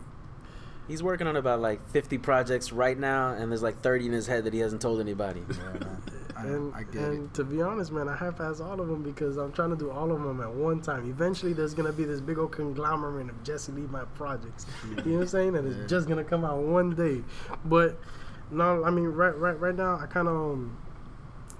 [0.87, 4.25] He's working on about like 50 projects right now, and there's like 30 in his
[4.25, 5.43] head that he hasn't told anybody.
[6.45, 6.51] Yeah.
[6.51, 7.33] And, I get and it.
[7.35, 10.11] to be honest, man, I half-ass all of them because I'm trying to do all
[10.11, 11.09] of them at one time.
[11.09, 14.65] Eventually, there's gonna be this big old conglomerate of Jesse Lima projects.
[14.89, 15.55] You know what I'm saying?
[15.55, 15.81] And Yeah.
[15.83, 17.23] it's just gonna come out one day.
[17.65, 17.99] But
[18.51, 20.77] no, I mean, right, right, right now, I kind of, um,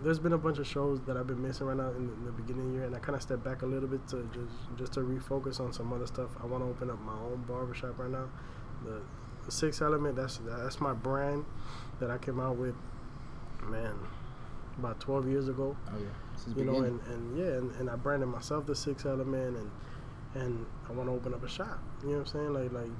[0.02, 2.26] there's been a bunch of shows that I've been missing right now in the, in
[2.26, 4.28] the beginning of the year, and I kind of stepped back a little bit to
[4.34, 6.30] just just to refocus on some other stuff.
[6.42, 8.30] I want to open up my own barbershop right now.
[8.86, 9.02] The,
[9.46, 11.44] the Six Element, that's that's my brand
[12.00, 12.76] that I came out with,
[13.62, 13.96] man,
[14.80, 15.76] about 12 years ago.
[15.88, 16.06] Oh yeah.
[16.36, 19.72] Since You know, and, and yeah, and, and I branded myself the Six Element, and
[20.36, 21.80] and I want to open up a shop.
[22.04, 22.54] You know what I'm saying?
[22.54, 22.92] Like like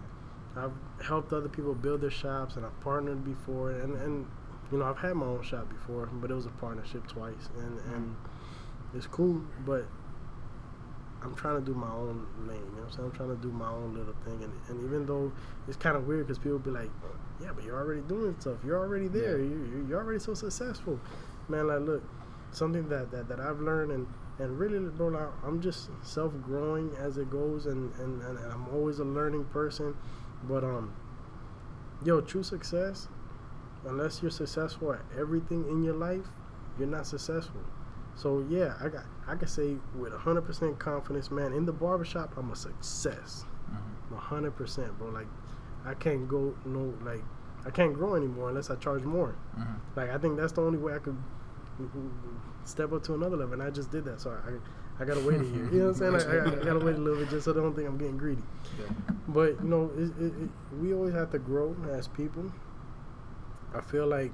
[0.58, 4.26] I've helped other people build their shops, and I've partnered before, and and
[4.72, 7.80] you know I've had my own shop before, but it was a partnership twice, and
[7.80, 7.94] mm-hmm.
[7.94, 8.16] and
[8.94, 9.86] it's cool, but
[11.22, 12.58] I'm trying to do my own lane.
[12.58, 13.10] You know what I'm saying?
[13.12, 15.32] I'm trying to do my own little thing, and and even though
[15.68, 16.90] it's kind of weird because people be like,
[17.42, 18.58] yeah, but you're already doing stuff.
[18.66, 19.38] You're already there.
[19.40, 19.44] Yeah.
[19.44, 21.00] You- you're already so successful,
[21.50, 21.68] man.
[21.68, 22.04] Like look,
[22.52, 24.08] something that that, that I've learned and.
[24.42, 28.70] And really, bro, like, I'm just self-growing as it goes, and, and, and, and I'm
[28.70, 29.94] always a learning person.
[30.48, 30.94] But um,
[32.06, 33.10] yo, true success,
[33.86, 36.26] unless you're successful at everything in your life,
[36.78, 37.60] you're not successful.
[38.16, 42.50] So yeah, I got I can say with 100% confidence, man, in the barbershop, I'm
[42.52, 43.44] a success.
[43.70, 44.18] Mhm.
[44.18, 45.10] 100%, bro.
[45.10, 45.28] Like
[45.86, 47.24] I can't go no like
[47.66, 49.36] I can't grow anymore unless I charge more.
[49.58, 49.76] Mhm.
[49.98, 51.18] Like I think that's the only way I could
[52.66, 54.22] step up to another level, and I just did that.
[54.22, 55.66] So I I gotta wait a year.
[55.72, 56.14] You know what I'm saying?
[56.14, 58.18] Like, I, I gotta wait a little bit just so they don't think I'm getting
[58.18, 58.44] greedy.
[58.78, 58.86] Yeah.
[59.30, 60.50] But you know, it, it, it,
[60.82, 62.52] we always have to grow as people.
[63.74, 64.32] I feel like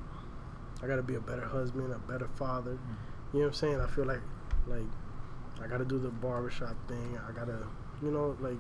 [0.82, 2.72] I gotta be a better husband, a better father.
[2.72, 2.78] Mm.
[3.34, 3.80] You know what I'm saying?
[3.82, 4.22] I feel like
[4.68, 4.84] like
[5.62, 7.20] I gotta do the barbershop thing.
[7.28, 7.60] I gotta,
[8.02, 8.58] you know, like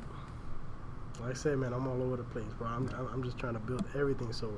[1.22, 2.68] like I said, man, I'm all over the place, bro.
[2.68, 4.34] I'm- I'm just trying to build everything.
[4.34, 4.52] So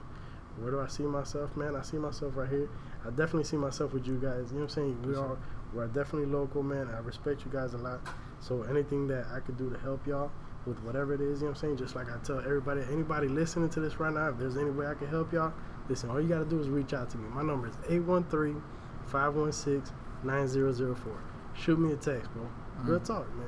[0.59, 1.75] where do I see myself, man?
[1.75, 2.67] I see myself right here.
[3.07, 4.51] I definitely see myself with you guys.
[4.51, 5.01] You know what I'm saying?
[5.03, 5.37] We Yes, are
[5.73, 6.89] we're definitely local, man.
[6.93, 7.99] I respect you guys a lot.
[8.39, 10.31] So anything that I could do to help y'all
[10.65, 11.77] with whatever it is, you know what I'm saying?
[11.77, 14.85] Just like I tell everybody, anybody listening to this right now, if there's any way
[14.87, 15.53] I can help y'all,
[15.89, 17.29] listen, all you gotta do is reach out to me.
[17.29, 18.61] My number is 813
[19.07, 19.93] 516
[20.23, 21.13] 9004.
[21.55, 22.47] Shoot me a text, bro.
[22.83, 23.05] Real Mm.
[23.05, 23.47] talk, man.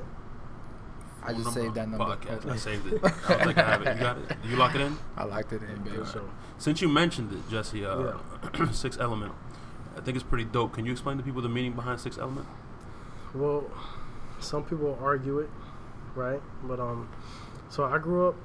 [1.21, 2.05] I just saved that number.
[2.05, 2.49] Podcast.
[2.49, 3.01] I saved it.
[3.03, 3.07] I
[3.37, 3.95] was like, I have it.
[3.95, 4.37] You got it.
[4.45, 4.97] You lock it in.
[5.17, 5.97] I liked it in, baby.
[5.97, 6.29] For sure.
[6.57, 8.13] Since you mentioned it, Jesse, uh,
[8.71, 9.33] Six Element,
[9.99, 10.73] I think it's pretty dope.
[10.73, 12.47] Can you explain to people the meaning behind Six Element?
[13.35, 13.69] Well,
[14.39, 15.49] some people argue it,
[16.15, 16.41] right?
[16.63, 17.09] But um,
[17.69, 18.35] so I grew up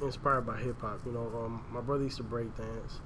[0.00, 1.00] inspired by hip hop.
[1.04, 3.00] You know, um, my brother used to break dance.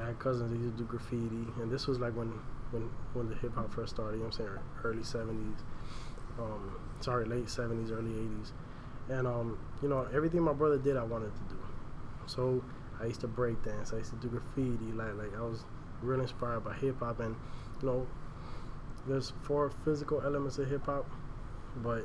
[0.00, 2.32] I had cousins that used to do graffiti, and this was like when
[2.70, 4.18] when when the hip hop first started.
[4.18, 4.58] You know what I'm saying?
[4.84, 5.58] Early '70s,
[6.38, 8.52] um, sorry, late '70s, early '80s,
[9.08, 11.60] and um, you know, everything my brother did, I wanted to do.
[12.26, 12.62] So
[13.00, 13.92] I used to break dance.
[13.92, 14.92] I used to do graffiti.
[14.92, 15.64] Like like I was
[16.02, 17.34] real inspired by hip hop, and
[17.82, 18.06] you know,
[19.06, 21.06] there's four physical elements of hip hop,
[21.76, 22.04] but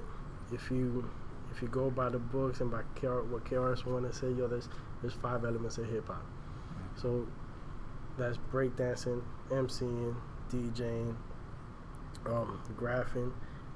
[0.51, 1.09] if you
[1.51, 4.47] if you go by the books and by KR, what KRS One to say, yo,
[4.47, 4.69] there's
[5.01, 6.23] there's five elements of hip hop.
[6.95, 7.27] So
[8.17, 10.15] that's breakdancing, MCing,
[10.51, 11.15] DJing,
[12.25, 13.31] um, graphing,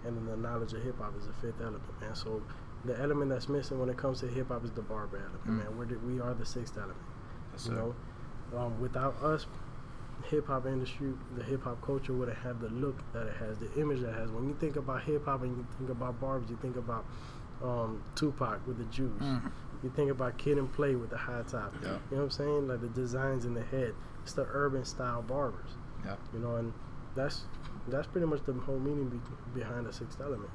[0.05, 2.13] and then the knowledge of hip hop is the fifth element, man.
[2.15, 2.41] So
[2.83, 5.57] the element that's missing when it comes to hip hop is the barber element, Mm.
[5.57, 5.77] man.
[5.77, 6.97] We're the, we are the sixth element.
[7.53, 7.77] Yes, You sir.
[7.77, 7.95] know,
[8.59, 9.47] um, without us,
[10.29, 13.71] hip hop industry, the hip hop culture wouldn't have the look that it has, the
[13.79, 14.31] image that it has.
[14.31, 17.05] When you think about hip hop and you think about barbers, you think about
[17.63, 19.21] um, Tupac with the Jews.
[19.21, 19.51] Mhm.
[19.83, 21.73] You think about Kid and Play with the high top.
[21.81, 21.89] Yeah.
[21.89, 22.67] You know what I'm saying?
[22.67, 23.93] Like the designs in the head.
[24.23, 25.77] It's the urban style barbers.
[26.03, 26.15] Yeah.
[26.33, 26.73] You know, and
[27.13, 27.45] that's
[27.87, 29.19] that's pretty much the whole meaning be,
[29.59, 30.49] behind the sixth element.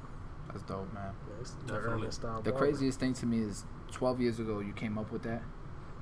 [0.47, 1.13] That's dope, man.
[1.39, 2.41] It's the urban style.
[2.41, 5.41] The craziest thing to me is 12 years ago you came up with that.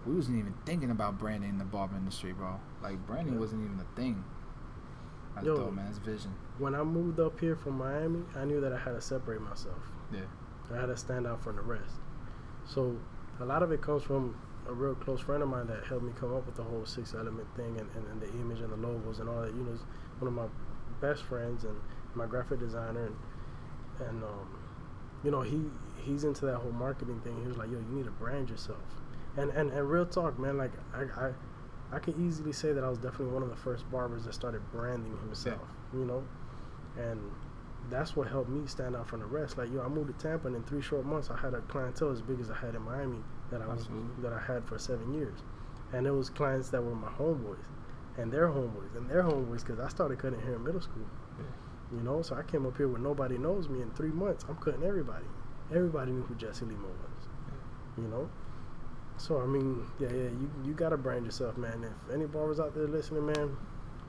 [0.09, 2.59] We wasn't even thinking about branding in the barber industry, bro.
[2.81, 3.39] Like branding Yeah.
[3.41, 4.23] wasn't even a thing.
[5.35, 5.55] That's Yo.
[5.55, 5.85] dope, man.
[5.85, 6.33] That's vision.
[6.57, 9.91] When I moved up here from Miami, I knew that I had to separate myself.
[10.11, 10.21] Yeah.
[10.73, 11.93] I had to stand out from the rest.
[12.65, 12.97] So
[13.39, 14.35] a lot of it comes from
[14.67, 17.13] a real close friend of mine that helped me come up with the whole six
[17.13, 19.53] element thing and, and, and the image and the logos and all that.
[19.53, 19.77] You know,
[20.17, 20.47] one of my
[21.01, 21.79] best friends and
[22.15, 23.15] my graphic designer and
[24.07, 24.59] and um,
[25.23, 25.61] you know he
[25.97, 27.39] he's into that whole marketing thing.
[27.41, 28.79] He was like, "Yo, you need to brand yourself."
[29.39, 30.57] And and, and real talk, man.
[30.57, 31.31] Like I, I
[31.91, 34.61] I could easily say that I was definitely one of the first barbers that started
[34.71, 35.61] branding himself.
[35.93, 36.23] You know,
[36.97, 37.19] and
[37.89, 39.57] that's what helped me stand out from the rest.
[39.57, 42.11] Like yo, I moved to Tampa, and in three short months, I had a clientele
[42.11, 43.19] as big as I had in Miami
[43.49, 44.23] that I was Absolutely.
[44.23, 45.39] that I had for seven years,
[45.93, 47.65] and it was clients that were my homeboys,
[48.17, 51.07] and their homeboys, and their homeboys, because I started cutting hair in middle school.
[51.91, 53.81] You know, so I came up here where nobody knows me.
[53.81, 55.25] In three months, I'm cutting everybody.
[55.73, 57.27] Everybody knew who Jesse Lima was.
[57.97, 58.29] You know.
[59.19, 61.83] So I mean, yeah, yeah, you you gotta brand yourself, man.
[61.83, 63.55] If any barbers out there listening, man,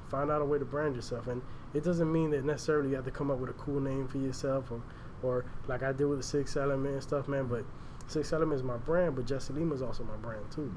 [0.08, 1.26] find out a way to brand yourself.
[1.26, 1.42] And
[1.74, 4.18] it doesn't mean that necessarily you have to come up with a cool name for
[4.18, 4.80] yourself or,
[5.22, 7.46] or like I did with the Six Element and stuff, man.
[7.46, 7.64] But
[8.06, 10.72] Six Element is my brand, but Jesse Lima is also my brand too.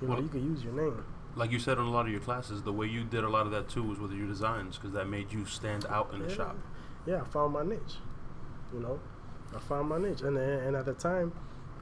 [0.00, 1.04] You know, Well- you can use your name.
[1.34, 3.46] like you said in a lot of your classes, the way you did a lot
[3.46, 6.28] of that too was with your designs because that made you stand out in the
[6.28, 6.56] shop.
[7.06, 7.96] yeah, I found my niche.
[8.72, 9.00] You know,
[9.54, 11.32] I found my niche, and and at the time,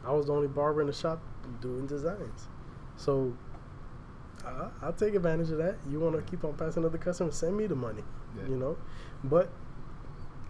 [0.05, 1.21] I was the only barber in the shop
[1.61, 2.49] doing designs.
[2.97, 3.37] So
[4.45, 5.77] I, I'll take advantage of that.
[5.89, 8.03] You want to keep on passing other customers, send me the money.
[8.37, 8.49] Yeah.
[8.49, 8.77] You know,
[9.25, 9.51] but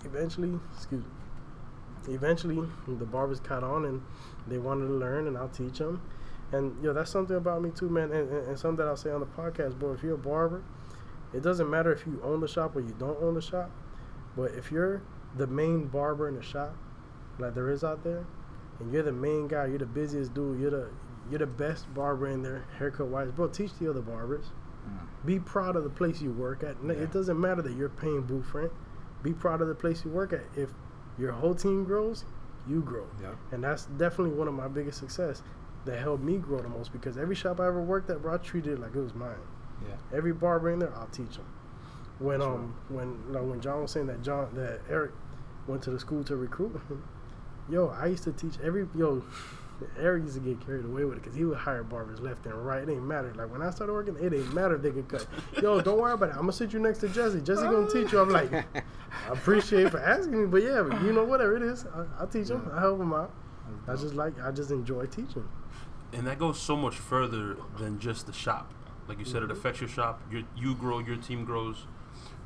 [0.05, 2.15] eventually, excuse me.
[2.15, 4.03] Eventually, the barbers caught on, and
[4.49, 6.03] they wanted to learn, and I'll teach them.
[6.53, 8.97] And you know that's something about me too, man, and, and, and something that I'll
[8.97, 9.93] say on the podcast, bro.
[9.93, 10.63] If you're a barber,
[11.33, 13.71] it doesn't matter if you own the shop or you don't own the shop.
[14.37, 15.03] But if you're
[15.37, 16.77] the main barber in the shop,
[17.39, 18.27] like there is out there,
[18.81, 20.89] and you're the main guy, you're the busiest dude, you're the
[21.31, 23.47] you're the best barber in there, haircut wise, bro.
[23.49, 24.47] Teach the other barbers.
[24.89, 25.27] Mm.
[25.27, 26.77] Be proud of the place you work at.
[26.85, 26.93] Yeah.
[26.93, 28.73] It doesn't matter that you're paying booth rent.
[29.23, 30.43] Be proud of the place you work at.
[30.57, 30.71] If
[31.19, 32.25] your whole team grows,
[32.69, 33.35] you grow, Yeah.
[33.53, 35.43] and that's definitely one of my biggest success
[35.85, 38.39] that helped me grow the most because every shop I ever worked at, bro, I
[38.39, 39.35] treated it like it was mine.
[39.87, 39.95] Yeah.
[40.17, 41.47] Every barber in there, I'll teach them.
[42.19, 42.55] When Sure.
[42.55, 45.13] um when like when Jon was saying that Jon that Eric
[45.67, 47.03] went to the school to recruit him,
[47.71, 49.23] yo, I used to teach every yo.
[49.99, 52.55] Eric used to get carried away with it because he would hire barbers left and
[52.67, 52.83] right.
[52.87, 53.33] It ain't matter.
[53.35, 55.27] Like when I started working, it ain't matter if they could cut.
[55.63, 56.33] Yo, don't worry about it.
[56.35, 57.41] I'm gonna sit you next to Jesse.
[57.41, 58.21] Jesse gonna teach you.
[58.21, 61.87] I'm like, I appreciate for asking me, but yeah, but you know whatever it is,
[61.95, 62.71] I, I'll teach them.
[62.75, 63.33] I help them out.
[63.89, 65.49] I just like I just enjoy teaching.
[66.13, 68.75] And that goes so much further than just the shop.
[69.09, 69.53] Like you said, it Mhm.
[69.53, 70.21] affects your shop.
[70.31, 71.87] Your, you grow, your team grows.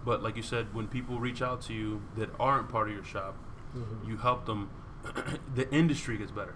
[0.04, 3.04] But like you said, when people reach out to you that aren't part of your
[3.04, 3.34] shop,
[3.76, 4.06] Mhm.
[4.06, 4.68] you help them.
[5.54, 6.54] the industry gets better,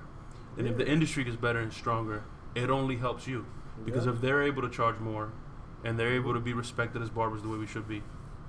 [0.56, 2.24] and if the industry gets better and stronger,
[2.54, 3.46] it only helps you
[3.84, 4.12] because Yeah.
[4.12, 5.30] if they're able to charge more,
[5.84, 8.02] and they're able to be respected as barbers the way we should be,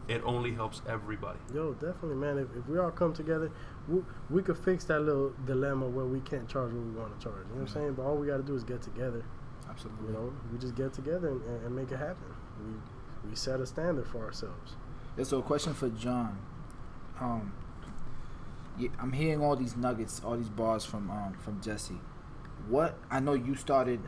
[0.08, 1.38] it only helps everybody.
[1.54, 2.40] Yo, definitely, man.
[2.40, 3.52] If, if we all come together,
[3.88, 7.24] we, we could fix that little dilemma where we can't charge what we want to
[7.24, 7.46] charge.
[7.50, 7.94] You know what I'm saying?
[7.94, 9.24] But all we got to do is get together.
[9.70, 10.08] Absolutely.
[10.08, 12.26] You know, we just get together and, and, and make it happen.
[12.66, 14.76] We we set a standard for ourselves.
[15.16, 16.40] Yeah, so a question for Jon.
[17.20, 17.69] Um, yeah,
[19.00, 22.00] I'm hearing all these nuggets, all these bars from um from Jesse.
[22.68, 24.02] What I know you started.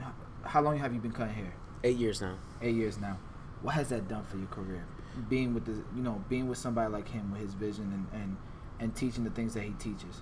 [0.43, 1.53] How long have you been cutting hair?
[1.83, 2.37] Eight years now.
[2.61, 3.19] Eight years now.
[3.61, 4.85] What has that done for your career?
[5.29, 8.37] Being with the, you know, being with somebody like him with his vision and and
[8.79, 10.21] and teaching the things that he teaches.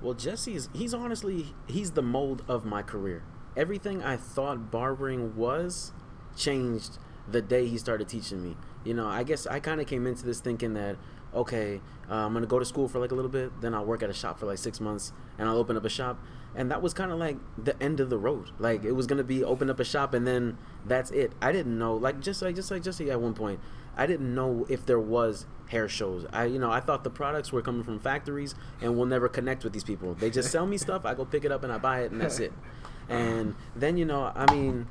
[0.00, 3.22] Well, Jesse is he's honestly he's the mold of my career.
[3.56, 5.92] Everything I thought barbering was
[6.36, 8.56] changed the day he started teaching me.
[8.84, 10.96] You know, I guess I kind of came into this thinking that
[11.34, 14.02] okay, uh, I'm gonna go to school for like a little bit, then I'll work
[14.02, 16.18] at a shop for like six months, and I'll open up a shop.
[16.54, 18.50] And that was kind of like the end of the road.
[18.58, 21.32] Like it was gonna be open up a shop, and then that's it.
[21.40, 23.60] I didn't know, like just like just like Jesse at one point,
[23.96, 26.26] I didn't know if there was hair shows.
[26.32, 29.62] I you know I thought the products were coming from factories, and we'll never connect
[29.62, 30.14] with these people.
[30.14, 31.04] They just sell me stuff.
[31.04, 32.52] I go pick it up and I buy it, and that's it.
[33.08, 34.86] And then you know, I mean,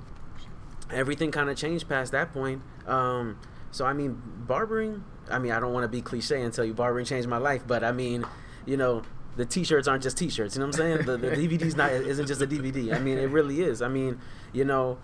[0.92, 2.62] everything kind of changed past that point.
[2.86, 3.40] Um,
[3.72, 5.06] so I mean, barbering.
[5.32, 7.64] I mean, I don't want to be cliche and tell you barbering changed my life,
[7.66, 8.26] but I mean,
[8.66, 9.04] you know,
[9.36, 10.56] the T-shirts aren't just T-shirts.
[10.56, 11.06] You know what I'm saying?
[11.06, 12.94] The, the DVD's not isn't just a DVD.
[12.94, 13.82] I mean, it really is.
[13.82, 14.20] I mean,
[14.52, 14.98] you know,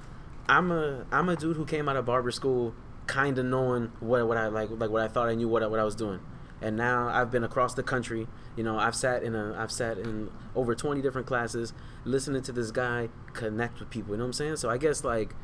[0.47, 2.75] I'm a I'm a dude who came out of barber school,
[3.07, 5.67] kind of knowing what what I like like what I thought I knew what I,
[5.67, 6.19] what I was doing,
[6.61, 8.27] and now I've been across the country.
[8.55, 11.73] You know, I've sat in a I've sat in over 20 different classes,
[12.03, 14.11] listening to this guy connect with people.
[14.11, 14.57] You know what I'm saying?
[14.57, 15.35] So I guess like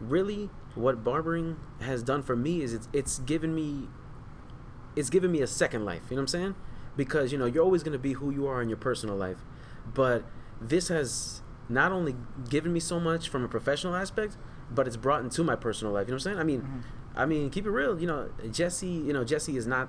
[0.00, 3.88] really what barbering has done for me is it's it's given me
[4.98, 6.54] it's given me a second life you know what i'm saying?
[6.96, 9.38] Because you know you're always going to be who you are in your personal life.
[10.00, 10.24] But
[10.72, 12.14] this has not only
[12.48, 14.36] given me so much from a professional aspect
[14.70, 16.38] but it's brought into my personal life you know what i'm saying?
[16.38, 16.82] I mean Mhm.
[17.22, 18.20] i mean keep it real you know
[18.50, 19.88] jesse you know jesse is not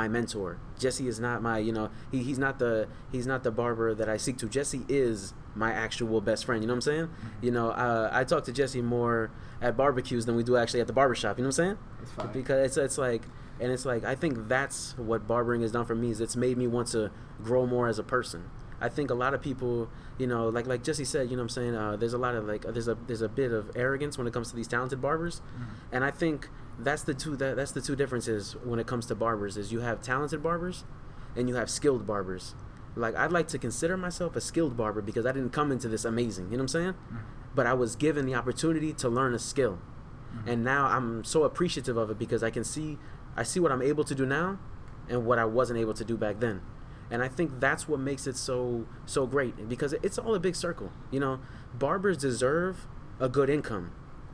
[0.00, 0.50] my mentor.
[0.78, 4.08] Jesse is not my you know he, he's not the he's not the barber that
[4.08, 4.46] i seek to.
[4.48, 5.34] Jesse is
[5.64, 7.08] my actual best friend you know what i'm saying?
[7.46, 9.30] You know uh, i talk to jesse more
[9.66, 11.76] at barbecues than we do actually at the barbershop you know what i'm
[12.18, 12.32] saying?
[12.32, 13.22] Because it's it's like
[13.60, 16.56] and it's like I think that's what barbering has done for me is it's made
[16.56, 17.10] me want to
[17.42, 18.50] grow more as a person.
[18.82, 21.44] I think a lot of people, you know, like like Jesse said, you know what
[21.44, 24.16] I'm saying, uh, there's a lot of like there's a there's a bit of arrogance
[24.16, 25.42] when it comes to these talented barbers.
[25.58, 25.64] Mhm.
[25.92, 26.48] And I think
[26.78, 29.80] that's the two that that's the two differences when it comes to barbers is you
[29.80, 30.84] have talented barbers
[31.36, 32.54] and you have skilled barbers.
[32.96, 36.04] Like I'd like to consider myself a skilled barber because I didn't come into this
[36.06, 36.94] amazing, you know what I'm saying?
[37.12, 37.18] Mhm.
[37.54, 39.78] But I was given the opportunity to learn a skill
[40.34, 40.52] Mhm.
[40.52, 42.98] and now I'm so appreciative of it because I can see
[43.36, 44.58] I see what I'm able to do now
[45.08, 46.60] and what I wasn't able to do back then.
[47.10, 50.54] And I think that's what makes it so so great because it's all a big
[50.54, 50.92] circle.
[51.10, 51.40] You know,
[51.74, 52.86] barbers deserve
[53.18, 53.92] a good income,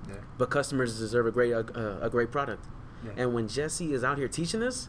[0.09, 0.16] Yeah.
[0.38, 1.61] but customers deserve a great a,
[2.03, 2.66] a, a great product.
[3.05, 3.12] Yeah.
[3.16, 4.88] And when Jesse is out here teaching this,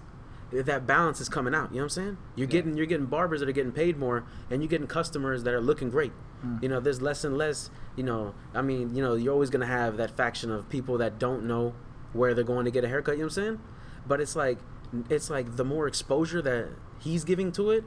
[0.52, 1.72] that balance is coming out.
[1.72, 2.18] You know what I'm saying?
[2.36, 5.54] You're getting you're getting barbers that are getting paid more, and you're getting customers that
[5.54, 6.12] are looking great.
[6.46, 6.62] Mm.
[6.64, 7.70] You know, there's less and less.
[7.96, 11.20] You know, I mean, you know, you're always gonna have that faction of people that
[11.20, 11.74] don't know
[12.14, 13.16] where they're going to get a haircut.
[13.16, 13.60] You know what I'm saying?
[14.08, 14.60] But it's like
[15.10, 17.84] it's like the more exposure that he's giving to it,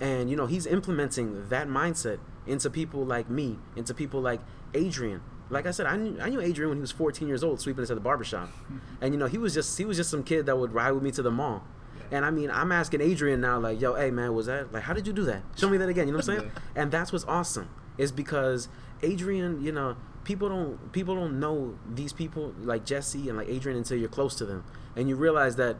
[0.00, 4.40] and you know, he's implementing that mindset into people like me, into people like
[4.74, 5.22] Adrian.
[5.48, 7.82] Like I said, I knew, I knew Adrian when he was 14 years old, sweeping
[7.82, 8.50] us at the barbershop,
[9.00, 11.02] and you know, he was just he was just some kid that would ride with
[11.02, 11.64] me to the mall.
[12.12, 14.92] And I mean, I'm asking Adrian now, like, yo, hey man, was that like, how
[14.92, 15.42] did you do that?
[15.56, 16.08] Show me that again.
[16.08, 16.52] You know what I'm saying?
[16.74, 17.68] And that's what's awesome
[17.98, 18.68] is because
[19.02, 23.78] Adrian, you know, people don't people don't know these people like Jesse and like Adrian
[23.78, 24.64] until you're close to them,
[24.96, 25.76] and you realize that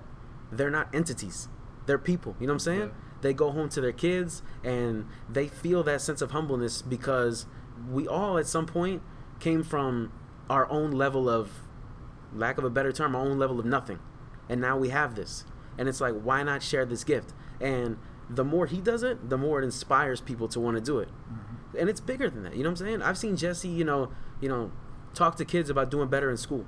[0.52, 1.48] they're not entities,
[1.86, 2.36] they're people.
[2.40, 2.80] You know what I'm saying?
[2.80, 2.88] Yeah.
[3.22, 7.46] They go home to their kids and they feel that sense of humbleness because
[7.90, 9.02] we all at some point
[9.38, 10.12] came from
[10.48, 11.50] our own level of
[12.34, 13.98] lack of a better term, our own level of nothing.
[14.48, 15.44] And now we have this.
[15.78, 17.32] And it's like, why not share this gift?
[17.60, 17.98] And
[18.28, 21.08] the more he does it, the more it inspires people to want to do it.
[21.08, 21.78] Mm-hmm.
[21.78, 22.54] And it's bigger than that.
[22.54, 23.02] You know what I'm saying?
[23.02, 24.72] I've seen Jesse, you know, you know,
[25.14, 26.66] talk to kids about doing better in school.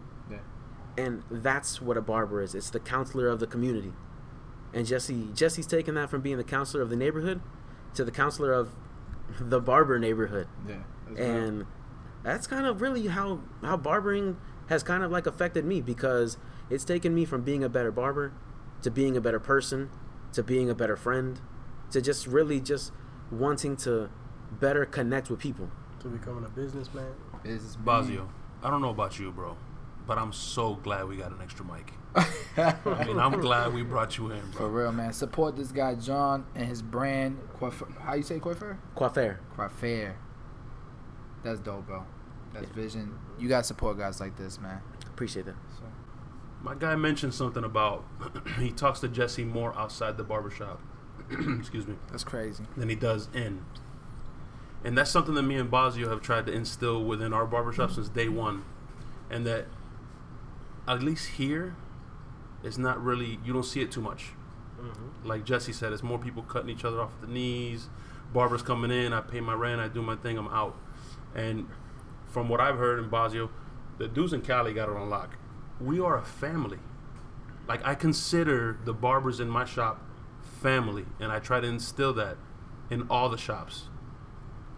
[0.96, 1.04] Yeah.
[1.04, 2.54] And that's what a barber is.
[2.54, 3.92] It's the counselor of the community.
[4.74, 7.40] And Jesse Jesse's taken that from being the counselor of the neighborhood
[7.94, 8.70] to the counselor of
[9.38, 10.76] the barber neighborhood Yeah.
[11.16, 11.64] and
[12.22, 14.36] that's kind of really how how barbering
[14.68, 16.36] has kind of like affected me because
[16.70, 18.32] it's taken me from being a better barber
[18.82, 19.90] to being a better person
[20.32, 21.40] to being a better friend
[21.90, 22.92] to just really just
[23.30, 24.08] wanting to
[24.58, 25.70] better connect with people
[26.00, 27.12] To becoming a businessman.
[27.42, 28.28] Business Bazio,
[28.62, 29.56] I don't know about you, bro,
[30.06, 31.92] but I'm so glad we got an extra mic.
[32.14, 34.60] I mean, I'm glad we brought you in, bro.
[34.60, 35.12] For real, man.
[35.12, 37.38] Support this guy John and his brand.
[37.58, 37.98] Kwafer.
[38.00, 38.76] How you say kwafer?
[38.96, 40.14] kwafer Kwafer.
[41.42, 42.04] That's dope, bro.
[42.52, 43.18] That's vision.
[43.38, 44.80] You gotta support guys like this, man.
[45.06, 45.84] appreciate that So
[46.62, 48.04] My guy mentioned something about
[48.58, 50.80] he talks to Jesse more outside the barbershop.
[51.30, 51.94] Excuse me.
[52.10, 52.64] that's crazy.
[52.76, 53.64] than he does in.
[54.84, 58.02] And that's something that me and Bazio have tried to instill within our barbershop mm-hmm.
[58.02, 58.64] since day one.
[59.30, 59.66] And that
[60.86, 61.76] at least here,
[62.62, 64.30] it's not really you don't see it too much.
[64.80, 65.28] Mm-hmm.
[65.28, 67.88] Like Jesse said, it's more people cutting each other off at the knees,
[68.32, 70.76] barbers coming in, I pay my rent, I do my thing, I'm out.
[71.34, 71.68] And
[72.28, 73.50] from what I've heard in Bazio,
[73.98, 75.36] the dudes in Cali got it on lock.
[75.80, 76.78] We are a family.
[77.68, 80.00] Like I consider the barbers in my shop
[80.60, 82.36] family, and I try to instill that
[82.90, 83.84] in all the shops.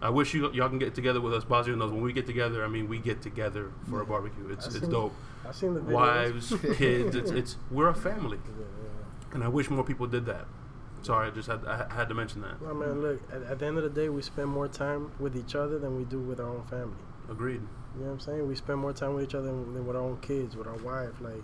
[0.01, 2.63] I wish you y'all can get together with us, Bazio knows when we get together.
[2.63, 4.49] I mean, we get together for a barbecue.
[4.49, 5.13] It's it's seen- dope.
[5.47, 5.95] I seen the video.
[5.97, 9.33] Wives, kids, it's it's we're a family, Yeah, yeah.
[9.35, 10.45] and I wish more people did that.
[11.01, 12.61] Sorry, I just had I had to mention that.
[12.61, 13.21] Well, man, look.
[13.31, 15.95] At, at the end of the day, we spend more time with each other than
[15.97, 16.97] we do with our own family.
[17.29, 17.61] Agreed.
[17.95, 18.47] You know what I'm saying?
[18.47, 20.77] We spend more time with each other than, than with our own kids, with our
[20.77, 21.21] wife.
[21.21, 21.43] Like,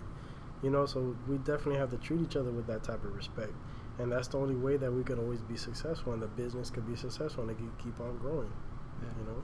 [0.62, 3.52] you know, so we definitely have to treat each other with that type of respect.
[3.98, 6.86] And that's the only way that we could always be successful and the business could
[6.88, 8.52] be successful and it could keep on growing.
[9.00, 9.42] You know?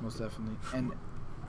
[0.00, 0.56] Most definitely.
[0.74, 0.92] And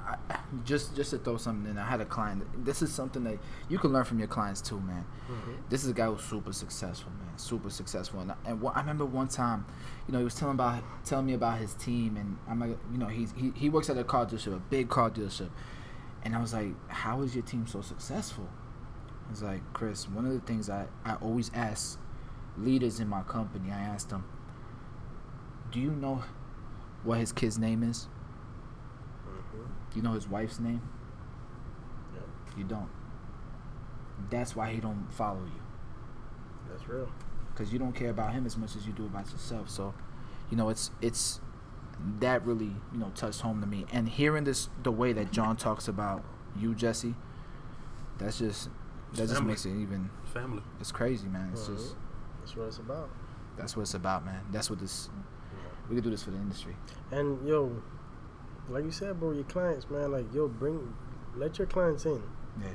[0.06, 2.44] I, just just to throw something in, I had a client.
[2.66, 3.38] This is something that
[3.70, 5.06] you can learn from your clients too, man.
[5.30, 5.52] Mm-hmm.
[5.70, 7.38] This is a guy who's super successful, man.
[7.38, 8.20] Super successful.
[8.20, 9.66] And, I, and what, I remember one time,
[10.08, 12.98] you know, he was telling about telling me about his team, and I'm like, you
[12.98, 15.50] know, he's he, he works at a car dealership, a big car dealership,
[16.24, 18.50] and I was like, how is your team so successful?
[19.28, 21.98] I was like, Chris, one of the things I I always ask
[22.58, 24.26] leaders in my company, I asked them,
[25.72, 26.24] do you know
[27.04, 28.08] what his kid's name is?
[29.96, 30.82] You know his wife's name?
[32.14, 32.24] Yep.
[32.58, 32.90] You don't.
[34.30, 35.62] That's why he don't follow you.
[36.70, 37.10] That's real.
[37.54, 39.70] Because you don't care about him as much as you do about yourself.
[39.70, 39.94] So,
[40.50, 41.40] you know, it's it's
[42.20, 43.86] that really, you know, touched home to me.
[43.92, 46.24] And hearing this the way that Jon talks about
[46.58, 47.14] you, Jesse,
[48.18, 48.70] that's just
[49.14, 50.64] that just makes it even Family.
[50.80, 51.50] it's crazy, man.
[51.54, 51.96] It's just
[52.40, 53.10] That's what it's about.
[53.56, 54.42] that's what it's about, man.
[54.52, 55.10] That's what this
[55.90, 56.76] we could do this for the industry.
[57.12, 57.84] And yo,
[58.70, 60.94] like you said, bro, your clients, man, like yo, bring,
[61.36, 62.22] let your clients in.
[62.62, 62.68] Yeah.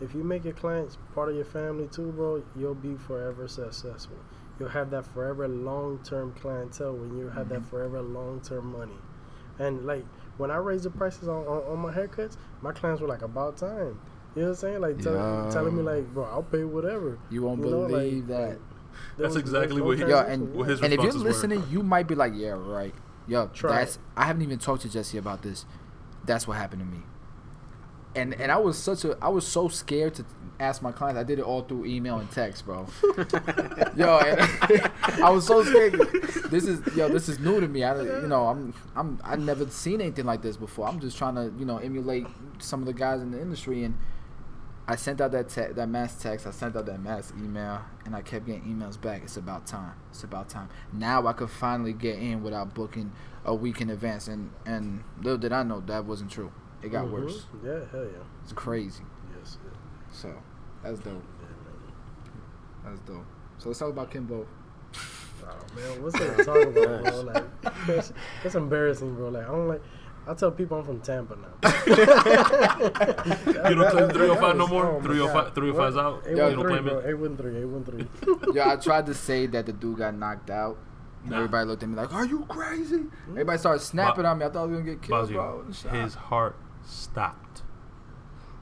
[0.00, 4.16] If you make your clients part of your family too, bro, you'll be forever successful.
[4.58, 7.66] You'll have that forever long term clientele when you have that Mhm.
[7.66, 8.98] forever long term money.
[9.58, 10.04] And like
[10.36, 13.56] when I raised the prices on, on, on my haircuts, my clients were like, about
[13.56, 13.98] time.
[14.36, 14.80] You know what I'm saying?
[14.80, 15.50] Like tell, Yeah.
[15.52, 17.18] telling me like, bro, I'll pay whatever.
[17.30, 18.36] You won't You know, like- believe that.
[18.36, 18.58] There
[19.26, 21.28] That's was- exactly what he- Yo, and, what his and if you're responses were.
[21.30, 22.94] listening, you might be like, yeah, right.
[23.28, 24.02] Yo, Try that's it.
[24.16, 25.66] I haven't even talked to Jesse about this.
[26.24, 27.02] That's what happened to me.
[28.14, 30.24] And and I was such a I was so scared to
[30.58, 31.20] ask my clients.
[31.20, 32.86] I did it all through email and text, bro.
[33.96, 34.90] yo, and
[35.22, 35.92] I was so scared.
[36.50, 37.84] This is yo, this is new to me.
[37.84, 40.88] I you know I'm I'm I've never seen anything like this before.
[40.88, 42.26] I'm just trying to you know emulate
[42.58, 43.96] some of the guys in the industry and
[44.90, 46.46] I sent out that te- that mass text.
[46.46, 49.22] I sent out that mass email, and I kept getting emails back.
[49.22, 49.92] It's about time.
[50.10, 50.70] It's about time.
[50.94, 53.12] Now I could finally get in without booking
[53.44, 54.28] a week in advance.
[54.28, 56.50] And and little did I know that wasn't true.
[56.82, 57.10] It got Mhm.
[57.12, 57.46] worse.
[57.62, 58.24] Yeah, hell yeah.
[58.42, 59.04] It's crazy.
[59.38, 59.58] Yes.
[59.62, 59.78] yeah.
[60.10, 60.32] So
[60.82, 61.22] that's dope.
[62.84, 63.24] That's dope.
[63.58, 64.46] So let's talk about Kimbo.
[65.42, 67.20] Oh man, what's to talk about, bro?
[67.22, 67.44] Like,
[67.88, 68.12] it's,
[68.44, 69.28] it's embarrassing, bro.
[69.28, 69.82] Like, I don't like.
[70.28, 71.48] I tell people I'm from Tampa now.
[73.68, 75.00] You don't claim 305 no Oh, more?
[75.00, 75.54] my 305 God.
[75.54, 76.24] 305's out?
[76.26, 76.98] Yo, you don't three, claim bro.
[76.98, 77.06] it?
[77.08, 77.56] Eight one three.
[77.56, 78.06] Eight one three.
[78.54, 80.78] yeah, I tried to say that the dude got knocked out.
[81.24, 81.36] Nah.
[81.36, 83.30] Everybody looked at me like, "Are you crazy?" Hmm?
[83.32, 84.46] Everybody started snapping Ba- on me.
[84.46, 85.42] I thought I was gonna get killed, bro.
[85.42, 85.94] Bazio, in the shot.
[85.94, 86.56] his heart
[86.86, 87.62] stopped.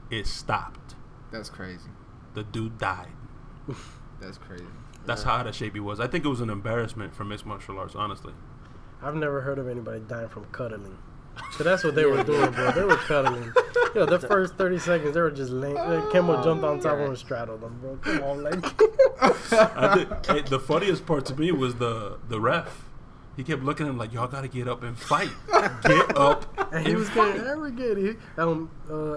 [0.09, 0.95] It stopped.
[1.31, 1.89] That's crazy.
[2.33, 3.11] The dude died.
[4.19, 4.65] That's crazy.
[5.05, 5.99] That's how out of shape he was.
[5.99, 8.33] I think it was an embarrassment for mixed martial arts, honestly.
[9.01, 10.97] I've never heard of anybody dying from cuddling.
[11.57, 12.71] So that's what they were doing, bro.
[12.71, 13.53] They were cuddling.
[13.95, 15.75] Yo, the first 30 seconds, they were just laying.
[16.11, 17.97] Kimbo jumped on top of him and straddled them, bro.
[17.97, 18.65] Come on, like.
[19.51, 22.83] I think hey, the funniest part to me was the the ref.
[23.35, 25.29] He kept looking at him like, "Y'all gotta get up and fight.
[25.83, 27.97] Get up And he and was getting fight." arrogant.
[27.97, 29.15] He, um, uh,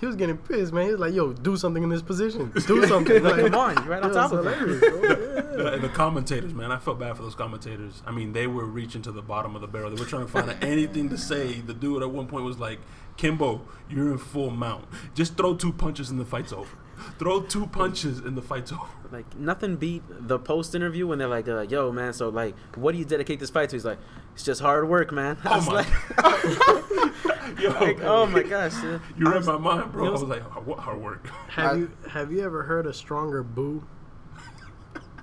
[0.00, 0.86] he was getting pissed, man.
[0.86, 2.50] He was like, "Yo, do something in this position.
[2.66, 4.58] Do something." Like, Like, come on, you're right on it top was of it.
[4.58, 5.26] hilarious, bro.
[5.60, 5.70] Yeah.
[5.72, 8.02] The, the commentators, man, I felt bad for those commentators.
[8.06, 9.90] I mean, they were reaching to the bottom of the barrel.
[9.90, 11.60] They were trying to find anything to say.
[11.60, 12.78] The dude at one point was like,
[13.18, 14.86] "Kimbo, you're in full mount.
[15.14, 16.76] Just throw two punches and the fight's over.
[17.18, 21.28] Throw two punches and the fight's over." Like nothing beat the post interview when they're
[21.28, 23.98] like, uh, "Yo, man, so like, what do you dedicate this fight to?" He's like,
[24.34, 28.74] "It's just hard work, man." I Oh was my like, Yo, like, "Oh my gosh."
[28.84, 30.04] uh, you I read was- my mind, bro.
[30.04, 32.86] it I was- was like, "What hard work?" Have I- you have you ever heard
[32.86, 33.82] a stronger boo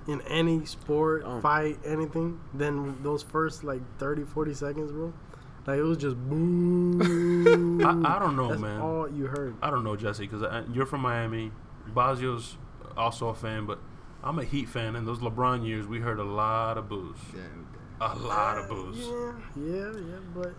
[0.06, 1.40] in any sport, Oh.
[1.40, 5.12] fight, anything than those first like 30, 40 seconds, bro?
[5.66, 6.98] Like it was just boo.
[7.84, 8.80] I, I don't know, That's man.
[8.80, 9.54] all you heard.
[9.60, 10.42] I don't know, Jesse, because
[10.72, 11.52] you're from Miami.
[11.94, 12.56] Bazio's
[12.96, 13.78] also a fan, but
[14.24, 14.96] I'm a Heat fan.
[14.96, 17.18] And those LeBron years, we heard a lot of boos.
[17.34, 17.42] Yeah.
[18.00, 18.96] A lot of boos.
[18.96, 20.54] Yeah, yeah, yeah, but I don't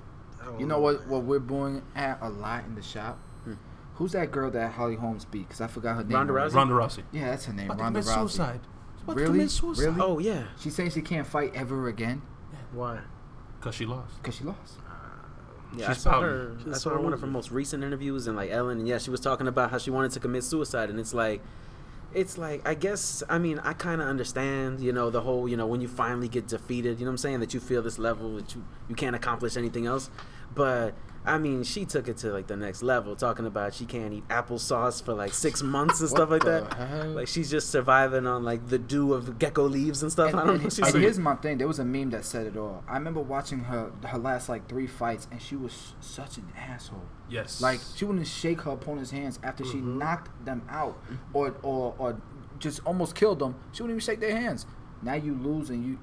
[0.60, 1.08] You know what?
[1.08, 3.18] What we're booing at a lot in the shop.
[3.44, 3.54] Hmm.
[3.96, 5.48] Who's that girl that Holly Holmes beat?
[5.48, 6.14] Because I forgot her name.
[6.14, 6.34] Ronda.
[6.34, 6.54] Rousey?
[6.54, 7.04] Ronda Rousey.
[7.12, 7.70] Yeah, that's her name.
[7.70, 8.20] About Ronda commit Rousey.
[8.20, 8.60] suicide.
[8.96, 9.48] She's about Really?
[9.48, 9.84] suicide.
[9.86, 10.02] Really?
[10.02, 10.44] Oh yeah.
[10.60, 12.22] She's saying she can't fight ever again
[12.74, 13.00] Why?
[13.60, 14.16] Because she lost.
[14.22, 14.80] because she lost.
[15.76, 16.30] Yeah, She's I saw pouting.
[16.30, 16.56] her.
[16.60, 18.88] She's I so saw her one of her most recent interviews, and like Ellen, and
[18.88, 21.42] yeah, she was talking about how she wanted to commit suicide, and it's like,
[22.14, 25.58] it's like I guess I mean I kind of understand, you know, the whole you
[25.58, 28.00] know when you finally get defeated, you know what I'm saying, that you feel this
[28.00, 30.10] level that you you can't accomplish anything else,
[30.56, 30.94] but
[31.26, 34.28] I mean she took it to like the next level, talking about she can't eat
[34.30, 36.74] applesauce for like six months and stuff like that.
[36.74, 37.08] hell?
[37.10, 40.32] Like she's just surviving on like the dew of gecko leaves and stuff.
[40.32, 40.70] And, I don't and- know.
[40.70, 41.58] She's and here's my thing.
[41.58, 42.84] There was a meme that said it all.
[42.88, 47.04] I remember watching her her last like three fights, and she was such an asshole.
[47.30, 47.62] Yes.
[47.62, 49.98] Like she wouldn't shake her opponent's hands after she Mhm.
[49.98, 50.98] knocked them out,
[51.34, 52.22] or or or
[52.60, 53.56] just almost killed them.
[53.74, 54.66] She wouldn't even shake their hands.
[55.02, 56.00] Now you lose, and you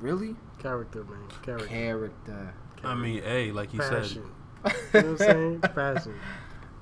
[0.00, 1.18] really Character, man.
[1.42, 1.66] Character.
[1.68, 2.54] character.
[2.84, 4.22] I mean, hey, like he said, Passion.
[4.64, 5.60] You know what I'm saying?
[5.74, 6.14] Passion.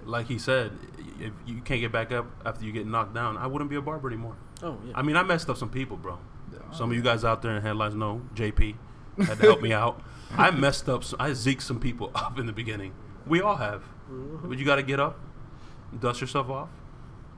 [0.05, 0.72] like he said,
[1.20, 3.83] if you can't get back up after you get knocked down, I wouldn't be a
[3.83, 4.37] barber anymore.
[4.62, 4.93] oh yeah.
[4.97, 6.18] I mean, I messed up some people, bro.
[6.55, 8.77] Oh, Some of you guys out there in headlines know JP
[9.27, 10.01] had to help me out.
[10.37, 11.05] I messed up.
[11.05, 12.93] Some, I zeked some people up in the beginning.
[13.27, 14.49] We all have, Mhm.
[14.49, 15.18] but you got to get up,
[15.99, 16.68] dust yourself off,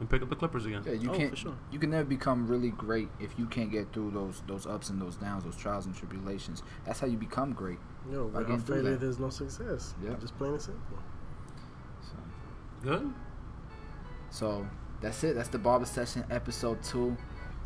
[0.01, 0.83] and pick up the Clippers again.
[0.85, 1.31] Yeah, you Oh, can't.
[1.31, 1.55] for sure.
[1.71, 5.01] You can never become really great if you can't get through those those ups and
[5.01, 6.63] those downs, those trials and tribulations.
[6.85, 7.79] That's how you become great.
[8.11, 9.01] Yo, Like, without you do failure, that.
[9.01, 9.95] there's no success.
[10.03, 10.15] Yeah.
[10.21, 10.99] Just plain and simple.
[12.03, 12.17] So,
[12.83, 13.13] Good.
[14.31, 14.67] so
[15.01, 15.35] that's it.
[15.35, 17.17] That's the barber session episode two.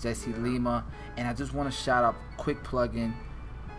[0.00, 0.82] Jesse Lima,
[1.18, 3.12] and I just want to shout out, quick plug in.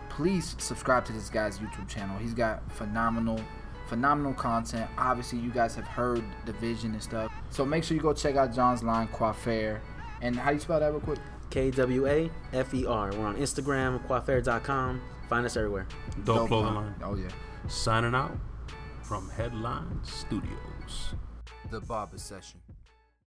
[0.08, 2.16] Please subscribe to this guy's YouTube channel.
[2.16, 3.40] He's got phenomenal,
[3.88, 4.88] phenomenal content.
[4.96, 7.32] Obviously, you guys have heard the vision and stuff.
[7.50, 9.80] So make sure you go check out Jon's Line Kwafer.
[10.20, 11.18] And how do you spell that real quick?
[11.50, 13.10] K W A F E R.
[13.10, 15.00] We're on Instagram, kwafer.com.
[15.32, 15.86] Find us everywhere.
[16.24, 16.94] Dope, clothing line.
[17.02, 17.30] Oh yeah.
[17.66, 18.36] Signing out
[19.02, 21.14] from Headline Studios.
[21.70, 22.60] The barber session.